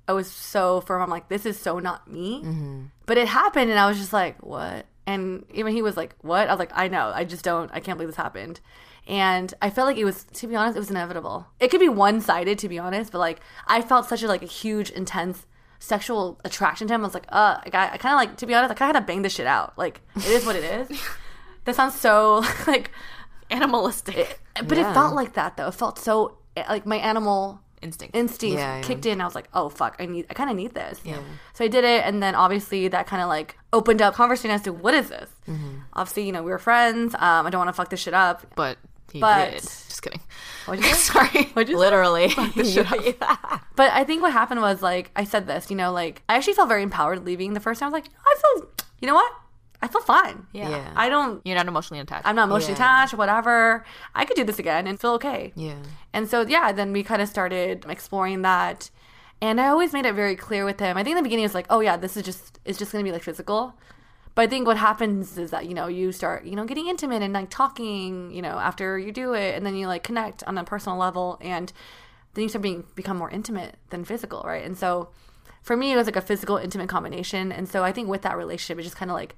[0.09, 1.03] I was so firm.
[1.03, 2.43] I'm like, this is so not me.
[2.43, 2.83] Mm-hmm.
[3.07, 4.87] But it happened, and I was just like, what?
[5.07, 6.49] And even he was like, what?
[6.49, 7.13] I was like, I know.
[7.15, 7.71] I just don't.
[7.75, 8.61] I can't believe this happened.
[9.07, 11.47] And I felt like it was, to be honest, it was inevitable.
[11.61, 14.43] It could be one sided, to be honest, but like I felt such a like
[14.43, 15.45] a huge, intense
[15.85, 17.03] sexual attraction to him.
[17.03, 18.97] I was like, uh, I, I kind of like, to be honest, I kind of
[18.97, 19.77] had to bang this shit out.
[19.77, 21.01] Like it is what it is.
[21.65, 22.91] that sounds so like
[23.51, 25.69] Animalistic but it felt like that though.
[25.69, 28.17] It felt so like my animal instinct.
[28.17, 28.83] instinct Yeah, yeah.
[28.83, 29.21] kicked in.
[29.21, 31.01] I was like, oh fuck, I need, I kind of need this.
[31.05, 31.21] Yeah.
[31.53, 34.63] So I did it, and then obviously that kind of like opened up conversation as
[34.63, 35.31] to what is this.
[35.49, 35.81] Mm-hmm.
[35.93, 37.15] Obviously, you know, we were friends.
[37.15, 38.47] Um, I don't want to fuck this shit up.
[38.55, 38.79] but
[39.15, 39.63] he But- did.
[39.63, 40.21] Just kidding.
[40.67, 40.95] What'd you?
[40.95, 41.53] Sorry.
[41.55, 42.29] Literally.
[43.77, 46.53] But I think what happened was like I said this, you know, like I actually
[46.55, 47.87] felt very empowered leaving the first time.
[47.89, 48.69] I was like, I feel,
[49.01, 49.33] you know what?
[49.83, 50.47] I feel fine.
[50.53, 50.69] Yeah.
[50.71, 50.93] Yeah.
[50.97, 51.41] I don't.
[51.45, 52.27] You're not emotionally attached.
[52.27, 52.85] I'm not emotionally Yeah.
[53.03, 53.15] attached.
[53.15, 53.85] Whatever.
[54.15, 55.53] I could do this again and feel okay.
[55.57, 55.75] yeah.
[56.13, 58.91] And so, yeah, then we kind of started exploring that.
[59.43, 60.97] And I always made it very clear with him.
[60.97, 62.93] I think in the beginning it was like, oh, yeah, this is just, it's just
[62.93, 63.75] going to be like physical.
[64.35, 67.23] But I think what happens is that, you know, you start, you know, getting intimate
[67.23, 69.55] and like talking, you know, after you do it.
[69.55, 71.39] And then you like connect on a personal level.
[71.41, 71.73] And
[72.35, 74.65] then you start being, become more intimate than physical, right?
[74.65, 75.11] And so
[75.63, 77.53] for me, it was like a physical, intimate combination.
[77.53, 79.37] And so I think with that relationship, it just kind of like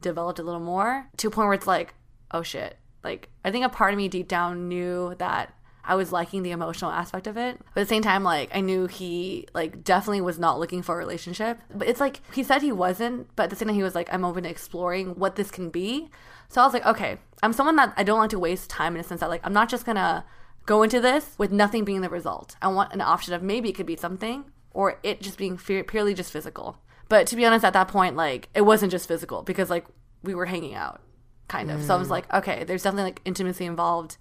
[0.00, 1.94] developed a little more to a point where it's like,
[2.32, 2.78] oh shit.
[3.04, 5.54] Like, I think a part of me deep down knew that
[5.86, 7.58] I was liking the emotional aspect of it.
[7.74, 10.94] But at the same time, like, I knew he, like, definitely was not looking for
[10.94, 11.58] a relationship.
[11.74, 14.12] But it's like, he said he wasn't, but at the same time, he was like,
[14.12, 16.10] I'm open to exploring what this can be.
[16.48, 19.00] So I was like, okay, I'm someone that I don't like to waste time in
[19.00, 20.24] a sense that, like, I'm not just gonna
[20.66, 22.56] go into this with nothing being the result.
[22.60, 26.12] I want an option of maybe it could be something or it just being purely
[26.12, 26.78] just physical.
[27.08, 29.86] But to be honest, at that point, like it wasn't just physical because like
[30.22, 31.00] we were hanging out,
[31.48, 31.82] kind of.
[31.82, 32.12] So I was mm.
[32.12, 34.18] like, okay, there's definitely like intimacy involved.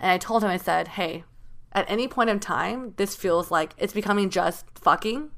[0.00, 1.24] And I told him, I said, hey,
[1.72, 5.30] at any point in time, this feels like it's becoming just fucking,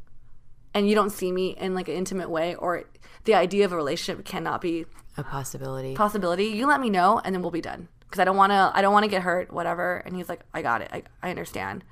[0.75, 2.85] and you don't see me in like an intimate way, or
[3.25, 4.87] the idea of a relationship cannot be
[5.17, 5.95] A possibility.
[5.95, 6.47] possibility.
[6.47, 7.89] You let me know, and then we'll be done.
[8.01, 8.73] Because I don't want to.
[8.75, 9.53] I don't want to get hurt.
[9.53, 9.99] Whatever.
[10.05, 10.89] And he's like, I got it.
[10.93, 11.85] I, I understand.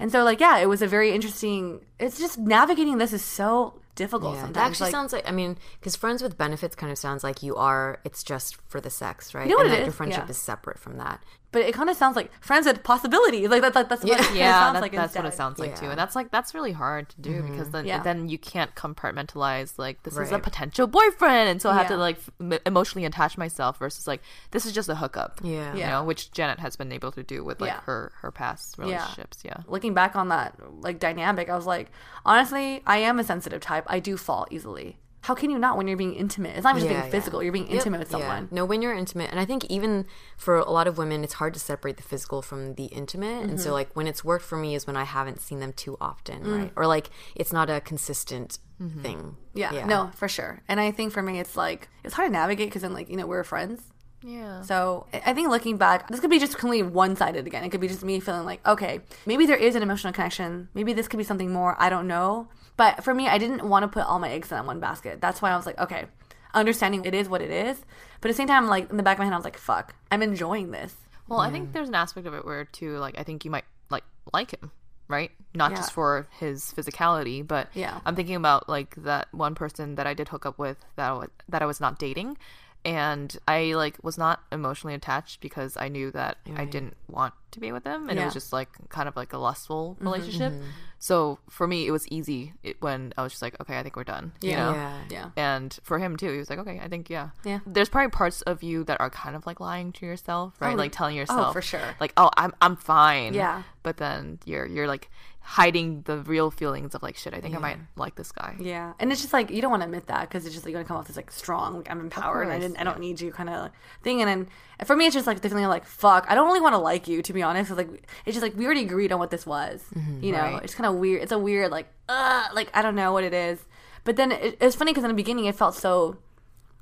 [0.00, 1.80] And so like yeah, it was a very interesting.
[1.98, 4.34] It's just navigating this is so difficult.
[4.34, 4.54] Yeah, sometimes.
[4.54, 7.42] that actually like, sounds like I mean, because friends with benefits kind of sounds like
[7.44, 8.00] you are.
[8.04, 9.44] It's just for the sex, right?
[9.46, 10.30] You know what and it that your friendship Yeah.
[10.30, 11.22] is separate from that.
[11.52, 13.48] But it kind of sounds like friends with possibilities.
[13.48, 14.92] Like that, that that's what it yeah, sounds that- like.
[14.92, 17.62] that's what it sounds like too, and that's like that's really hard to do because
[17.68, 17.70] mm-hmm.
[17.72, 18.02] then Yeah.
[18.02, 21.96] then you can't compartmentalize like this is a potential boyfriend, and so I have to
[21.96, 24.22] like f- m- emotionally attach myself versus like
[24.52, 25.40] this is just a hookup.
[25.42, 25.72] Yeah.
[25.72, 25.90] you Yeah.
[25.90, 27.80] know, which Janet has been able to do with like Yeah.
[27.82, 29.38] her her past relationships.
[29.44, 31.90] Yeah, Looking back on that like dynamic, I was like,
[32.24, 33.84] honestly, I am a sensitive type.
[33.86, 34.98] I do fall easily.
[35.22, 36.56] How can you not when you're being intimate?
[36.56, 37.18] It's not even just Yeah, being yeah.
[37.20, 37.42] physical.
[37.42, 38.18] You're being Yep, intimate with yeah.
[38.18, 38.48] someone.
[38.50, 40.06] No, when you're intimate, and I think even
[40.38, 43.42] for a lot of women, it's hard to separate the physical from the intimate.
[43.42, 43.58] And Mm-hmm.
[43.58, 46.42] so, like, when it's worked for me is when I haven't seen them too often,
[46.44, 46.58] Mm.
[46.58, 46.72] right?
[46.74, 49.02] Or like it's not a consistent Mm-hmm.
[49.02, 49.36] thing.
[49.52, 50.62] Yeah, no, for sure.
[50.66, 53.16] And I think for me, it's like it's hard to navigate because then like you
[53.18, 53.82] know we're friends.
[54.22, 54.62] yeah.
[54.62, 57.62] So I I think looking back, this could be just completely one sided again.
[57.64, 60.68] It could be just me feeling like, okay, maybe there is an emotional connection.
[60.72, 61.76] Maybe this could be something more.
[61.78, 62.48] I don't know.
[62.80, 65.20] But for me, I didn't want to put all my eggs in that one basket.
[65.20, 66.06] That's why I was like, okay,
[66.54, 67.76] understanding it is what it is.
[68.20, 69.58] But at the same time, like in the back of my head, I was like,
[69.58, 70.94] fuck, I'm enjoying this.
[71.28, 73.64] Well, I think there's an aspect of it where too, like I think you might
[73.90, 74.70] like like him,
[75.08, 75.30] right?
[75.54, 75.76] Not Yeah.
[75.76, 78.00] just for his physicality, but Yeah.
[78.06, 81.12] I'm thinking about like that one person that I did hook up with that I
[81.12, 82.38] wa- that I was not dating,
[82.84, 87.60] and I like was not emotionally attached because I knew that I didn't want to
[87.60, 90.52] be with them, and it was just like kind of like a lustful mm-hmm, relationship.
[90.52, 90.64] Mm-hmm.
[91.02, 93.96] So for me, it was easy it, when I was just like, okay, I think
[93.96, 94.32] we're done.
[94.42, 94.74] You know?
[94.74, 95.00] Yeah.
[95.10, 95.30] Yeah.
[95.34, 97.60] And for him too, he was like, okay, I think yeah, Yeah.
[97.66, 100.74] There's probably parts of you that are kind of like lying to yourself, right?
[100.74, 101.96] Oh, like telling oh, yourself, oh, for sure.
[102.00, 103.32] like, oh, I'm I'm fine.
[103.32, 103.62] Yeah.
[103.82, 105.10] But then you're you're like
[105.42, 108.56] hiding the real feelings of like, shit, I think I might like this guy.
[108.60, 110.72] Yeah, and it's just like you don't want to admit that because it's just like,
[110.74, 113.20] gonna come off as like strong, like I'm empowered, and I didn't, I don't need
[113.20, 113.70] you kind of
[114.02, 114.20] thing.
[114.20, 116.74] And then and for me, it's just like definitely like fuck, I don't really want
[116.74, 117.70] to like you to be honest.
[117.70, 117.88] It's like
[118.26, 119.82] it's just like we already agreed on what this was,
[120.20, 120.38] you know.
[120.38, 120.62] right.
[120.62, 121.22] It's kind of weird.
[121.22, 123.58] It's a weird like, uh, like I don't know what it is.
[124.04, 126.18] But then it, it's funny because in the beginning it felt so.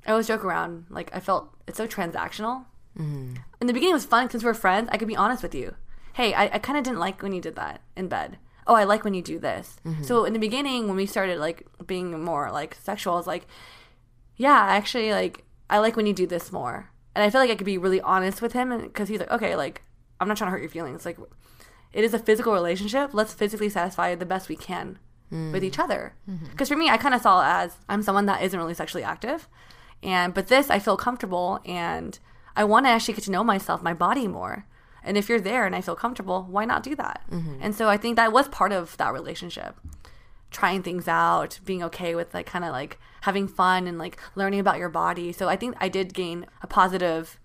[0.07, 2.65] I always joke around like I felt it's so transactional.
[2.97, 4.89] In the beginning, it was fun because we're friends.
[4.91, 5.75] I could be honest with you.
[6.13, 8.37] Hey, I, I kind of didn't like when you did that in bed.
[8.69, 9.77] Oh, I like when you do this.
[9.85, 10.03] Mm-hmm.
[10.03, 13.47] So in the beginning, when we started like being more like sexual, I was like,
[14.37, 16.91] yeah, actually, like I like when you do this more.
[17.15, 19.55] And I feel like I could be really honest with him because he's like, okay,
[19.55, 19.81] like
[20.21, 21.05] I'm not trying to hurt your feelings.
[21.05, 21.17] Like
[21.91, 23.13] it is a physical relationship.
[23.13, 24.99] Let's physically satisfy the best we can
[25.31, 25.81] with each mm-hmm.
[25.81, 26.13] other.
[26.29, 26.45] Mm-hmm.
[26.51, 29.03] Because for me, I kind of saw it as I'm someone that isn't really sexually
[29.03, 29.47] active,
[30.01, 32.17] and but this I feel comfortable and
[32.55, 34.65] I want to actually get to know myself, my body more.
[35.03, 37.21] And if you're there and I feel comfortable, why not do that?
[37.61, 39.75] And so I think that was part of that relationship
[40.51, 44.59] trying things out, being okay with like kind of like having fun and like learning
[44.59, 45.31] about your body.
[45.31, 47.39] So I think I did gain a positive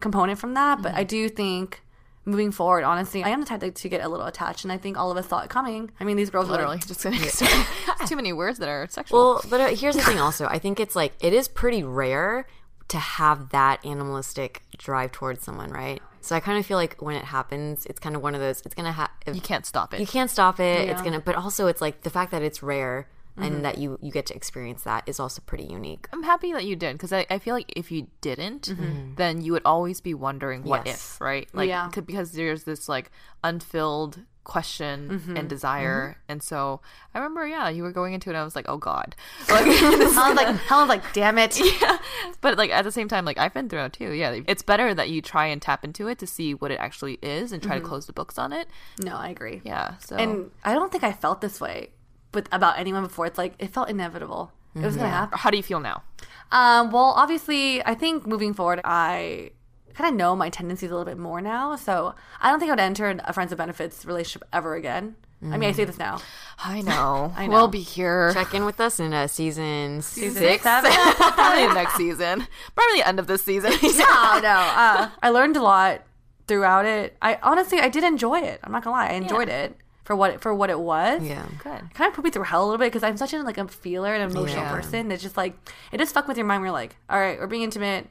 [0.00, 1.82] component from that, but I do think
[2.24, 4.76] moving forward, honestly, I am the type to- to get a little attached, and I
[4.78, 5.90] think all of us saw it coming.
[5.98, 7.04] I mean, these girls Literally, like, just.
[8.00, 9.18] It's too many words that are sexual.
[9.18, 10.46] Well, but uh, here's the thing also.
[10.46, 12.46] I think it's like, it is pretty rare
[12.88, 16.02] to have that animalistic drive towards someone, right?
[16.20, 18.60] So I kind of feel like when it happens, it's kind of one of those,
[18.64, 20.00] it's going to have, you can't stop it.
[20.00, 20.62] you can't stop it.
[20.62, 20.94] It's Yeah.
[20.94, 21.04] Mm-hmm.
[21.04, 23.08] going to, but also it's like the fact that it's rare
[23.40, 26.08] and that you, you get to experience that is also pretty unique.
[26.12, 28.68] I'm happy that you did because I, I feel like if you didn't,
[29.16, 31.14] then you would always be wondering what Yes.
[31.14, 31.48] if, right?
[31.52, 31.88] Like, Yeah.
[32.04, 33.12] because there's this like
[33.44, 35.46] unfilled question and mm-hmm.
[35.46, 36.32] desire, mm-hmm.
[36.32, 36.80] and so
[37.14, 39.14] I remember, yeah, you were going into it, and I was like, oh god,
[39.48, 41.60] like, Helen's like, Helen's like, damn it.
[41.80, 41.98] Yeah,
[42.40, 44.12] but like at the same time, like I've been through it too.
[44.12, 47.18] Yeah, it's better that you try and tap into it to see what it actually
[47.22, 47.88] is and try to mm-hmm.
[47.88, 48.66] close the books on it.
[48.98, 49.60] No, I agree.
[49.64, 51.90] Yeah, so And I don't think I felt this way,
[52.32, 53.26] but about anyone before.
[53.26, 54.52] It's like it felt inevitable.
[54.74, 55.38] It was gonna happen.
[55.38, 56.02] how do you feel now?
[56.50, 59.50] Um, well, obviously, I think moving forward, I
[59.98, 61.74] kind of know my tendencies a little bit more now.
[61.76, 65.16] So I don't think I would enter a friends of benefits relationship ever again.
[65.42, 66.20] I mean, I say this now.
[66.58, 67.32] I know.
[67.36, 67.52] I know.
[67.52, 68.32] We'll be here.
[68.32, 70.62] Check in with us in uh, season, Six, six.
[70.64, 70.90] seven.
[71.16, 72.46] Probably next season.
[72.74, 73.70] Probably the end of this season.
[73.70, 74.48] no, no.
[74.48, 76.02] Uh, I learned a lot
[76.48, 77.16] throughout it.
[77.22, 78.58] I honestly, I did enjoy it.
[78.64, 81.22] I'm not gonna lie, I enjoyed it for what for what it was.
[81.22, 81.46] Yeah.
[81.62, 81.94] Good.
[81.94, 83.68] Kind of put me through hell a little bit because I'm such a like a
[83.68, 84.74] feeler and emotional Yeah.
[84.74, 85.12] person.
[85.12, 85.54] It's just like
[85.92, 86.62] it just fuck with your mind.
[86.62, 88.08] We're like, all right, we're being intimate,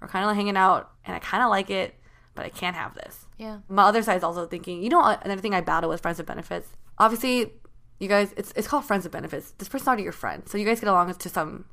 [0.00, 1.94] we're kind of like hanging out, and I kind of like it,
[2.34, 3.26] but I can't have this.
[3.36, 3.58] Yeah.
[3.68, 6.26] My other side is also thinking, you know, another thing I battle with friends with
[6.26, 6.68] benefits.
[6.98, 7.52] Obviously,
[8.00, 9.52] you guys, it's it's called friends with benefits.
[9.58, 11.64] This person's already your friend, so you guys get along to some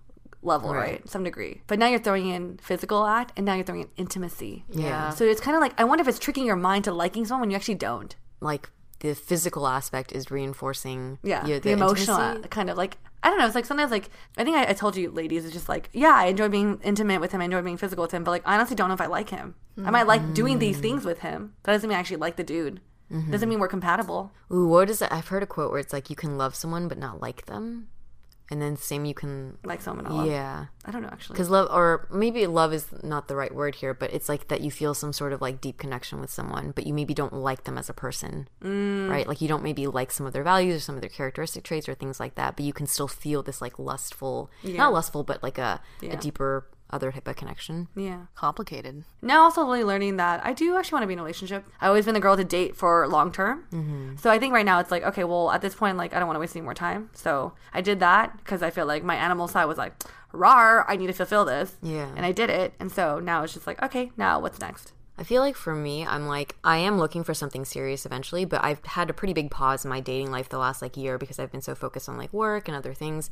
[0.42, 0.80] level, right?
[1.02, 1.10] Right.
[1.10, 1.62] Some degree.
[1.68, 4.64] But now you're throwing in physical act, and now you're throwing in intimacy.
[4.70, 5.10] Yeah.
[5.12, 7.42] So it's kind of like I wonder if it's tricking your mind to liking someone
[7.42, 8.16] when you actually don't.
[8.42, 8.70] Like
[9.00, 12.50] the physical aspect is reinforcing Yeah, your- the, emotional intimacy.
[12.50, 13.48] kind of like I don't know.
[13.48, 16.14] It's like sometimes like I think I, I told you, ladies, it's just like yeah,
[16.14, 18.54] I enjoy being intimate with him, I enjoy being physical with him, but like I
[18.54, 19.56] honestly don't know if I like him.
[19.84, 21.54] I might like doing these things with him.
[21.64, 22.82] That doesn't mean I actually like the dude.
[23.32, 24.32] Doesn't mean we're compatible.
[24.52, 25.12] Ooh, what is it?
[25.12, 27.88] I've heard a quote where it's like you can love someone but not like them.
[28.52, 30.28] And then same you can Like someone love.
[30.28, 31.34] yeah I don't know actually.
[31.34, 34.62] because love or maybe love is not the right word here but it's like that
[34.62, 37.64] you feel some sort of like deep connection with someone but you maybe don't like
[37.64, 39.10] them as a person Mm.
[39.10, 41.64] right like you don't maybe like some of their values or some of their characteristic
[41.64, 45.24] traits or things like that but you can still feel this like lustful not lustful
[45.24, 48.26] but like a, a deeper other of connection Yeah.
[48.36, 49.04] Complicated.
[49.22, 51.66] Now, also really learning that I do actually want to be in a relationship.
[51.82, 53.66] I've always been the girl to date for long term.
[53.72, 54.18] Mm-hmm.
[54.18, 56.28] So I think right now it's like, okay, well, at this point, like, I don't
[56.28, 57.10] want to waste any more time.
[57.14, 59.94] So I did that because I feel like my animal side was like,
[60.32, 61.76] rar, I need to fulfill this.
[61.82, 62.10] Yeah.
[62.16, 62.74] And I did it.
[62.80, 64.94] And so now it's just like, okay, now what's next?
[65.18, 68.64] I feel like for me, I'm like, I am looking for something serious eventually, but
[68.64, 71.40] I've had a pretty big pause in my dating life the last like year because
[71.40, 73.30] I've been so focused on like work and other things.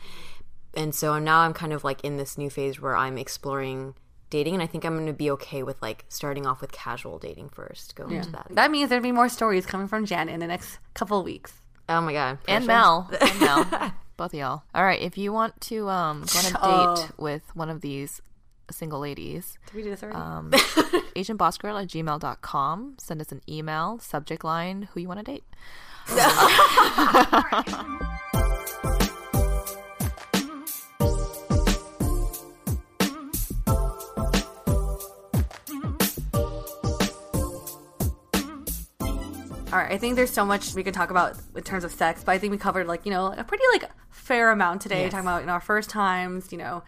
[0.75, 3.93] And so now I'm kind of like in this new phase where I'm exploring
[4.29, 7.19] dating and I think I'm going to be okay with like starting off with casual
[7.19, 8.47] dating first, go into that.
[8.49, 11.53] That means there'd be more stories coming from Jan in the next couple of weeks.
[11.87, 12.39] Oh my god.
[12.47, 12.65] and.
[12.65, 13.09] Mel.
[13.21, 13.93] And Mel.
[14.17, 14.63] Both of y'all.
[14.73, 15.01] All right.
[15.01, 17.09] If you want to um, go on a date Oh.
[17.17, 18.21] with one of these
[18.71, 20.17] single ladies, Did we do this already?
[20.17, 20.49] um,
[21.15, 22.95] asianbossgirl at gmail.com.
[22.99, 25.43] Send us an email, subject line, who you want to date.
[39.73, 42.23] All right, I think there's so much we could talk about in terms of sex,
[42.23, 45.25] but I think we covered like you know a pretty like fair amount today, talking
[45.25, 46.83] about you know our first times, you know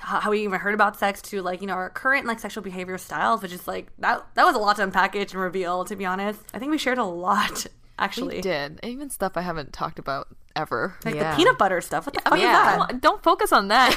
[0.00, 2.64] how, how we even heard about sex to like you know our current like sexual
[2.64, 5.84] behavior styles, which is like that that was a lot to unpackage and reveal.
[5.84, 7.66] To be honest, I think we shared a lot
[7.98, 8.36] actually.
[8.36, 8.80] We did.
[8.82, 10.96] Even stuff I haven't talked about ever.
[11.04, 11.32] Like Yeah.
[11.32, 12.06] the peanut butter stuff.
[12.06, 12.72] What the fuck yeah.
[12.72, 12.88] is that?
[12.88, 13.94] Don't- Don't focus on that.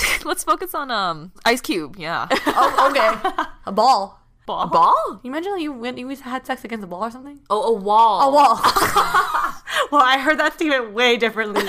[0.24, 1.96] Let's focus on um Ice Cube.
[1.98, 2.26] Yeah.
[2.46, 3.46] oh, okay.
[3.66, 4.19] a ball.
[4.46, 4.68] Ball.
[4.68, 5.20] Ball?
[5.22, 7.38] You imagine you went you had sex against a ball or something?
[7.48, 8.28] Oh, a wall.
[8.28, 8.56] A wall.
[9.92, 11.66] well, I heard that statement way differently in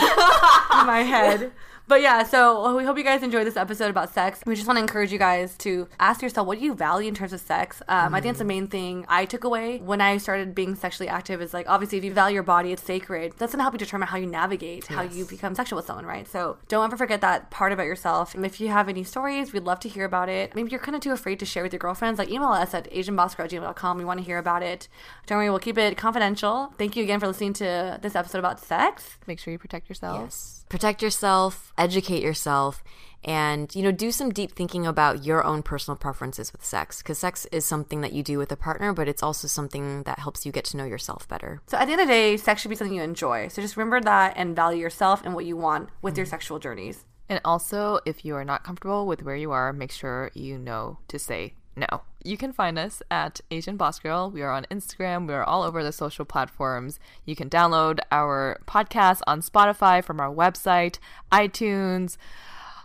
[0.88, 1.52] my head.
[1.92, 4.40] But yeah, so we hope you guys enjoyed this episode about sex.
[4.46, 7.16] We just want to encourage you guys to ask yourself, what do you value in
[7.16, 7.82] terms of sex?
[7.90, 11.10] Um, I think it's the main thing I took away when I started being sexually
[11.10, 11.42] active.
[11.42, 13.34] Is like obviously, if you value your body, it's sacred.
[13.38, 16.26] That's gonna help you determine how you navigate, how you become sexual with someone, right?
[16.26, 18.36] So don't ever forget that part about yourself.
[18.36, 20.56] And if you have any stories, we'd love to hear about it.
[20.56, 22.20] Maybe you're kind of too afraid to share with your girlfriends.
[22.20, 23.98] Like email us at asianbossgirl@gmail.com.
[23.98, 24.88] We want to hear about it.
[25.26, 26.74] Don't worry, we'll keep it confidential.
[26.78, 29.18] Thank you again for listening to this episode about sex.
[29.28, 30.22] Make sure you protect yourself.
[30.22, 30.61] Yes.
[30.72, 32.82] Protect yourself, educate yourself,
[33.26, 37.20] and you know, do some deep thinking about your own personal preferences with sex because
[37.20, 40.46] sex is something that you do with a partner, but it's also something that helps
[40.46, 41.62] you get to know yourself better.
[41.68, 43.50] So at the end of the day, sex should be something you enjoy.
[43.50, 46.30] So just remember that and value yourself and what you want with your mm-hmm.
[46.30, 47.04] sexual journeys.
[47.28, 51.00] And also, if you are not comfortable with where you are, make sure you know
[51.10, 52.02] to say no.
[52.24, 54.30] You can find us at Asian Boss Girl.
[54.30, 55.28] We are on Instagram.
[55.28, 57.00] We are all over the social platforms.
[57.26, 61.00] You can download our podcast on Spotify from our website,
[61.32, 62.18] iTunes,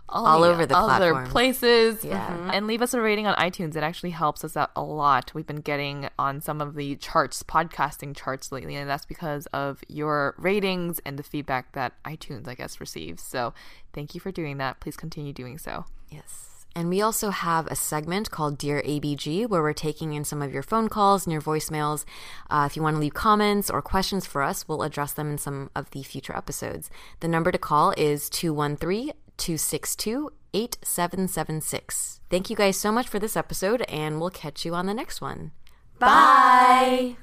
[0.09, 1.27] All over the other platform.
[1.27, 2.03] places.
[2.05, 2.29] Yeah.
[2.29, 2.49] Mhm.
[2.53, 3.75] And leave us a rating on iTunes.
[3.75, 5.33] It actually helps us out a lot.
[5.35, 9.83] We've been getting on some of the charts, podcasting charts lately, and that's because of
[9.89, 13.21] your ratings and the feedback that iTunes, I guess, receives.
[13.21, 13.53] So
[13.93, 14.79] thank you for doing that.
[14.79, 15.85] Please continue doing so.
[16.09, 16.46] Yes.
[16.77, 20.53] And we also have a segment called Dear ABG where we're taking in some of
[20.53, 22.05] your phone calls and your voicemails.
[22.51, 25.39] Uh, if you want to leave comments or questions for us, we'll address them in
[25.39, 26.91] some of the future episodes.
[27.19, 32.21] The number to call is 213 262 8776.
[32.29, 35.19] Thank you guys so much for this episode, and we'll catch you on the next
[35.19, 35.53] one.
[35.97, 37.15] Bye.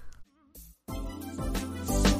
[0.88, 2.10] Bye.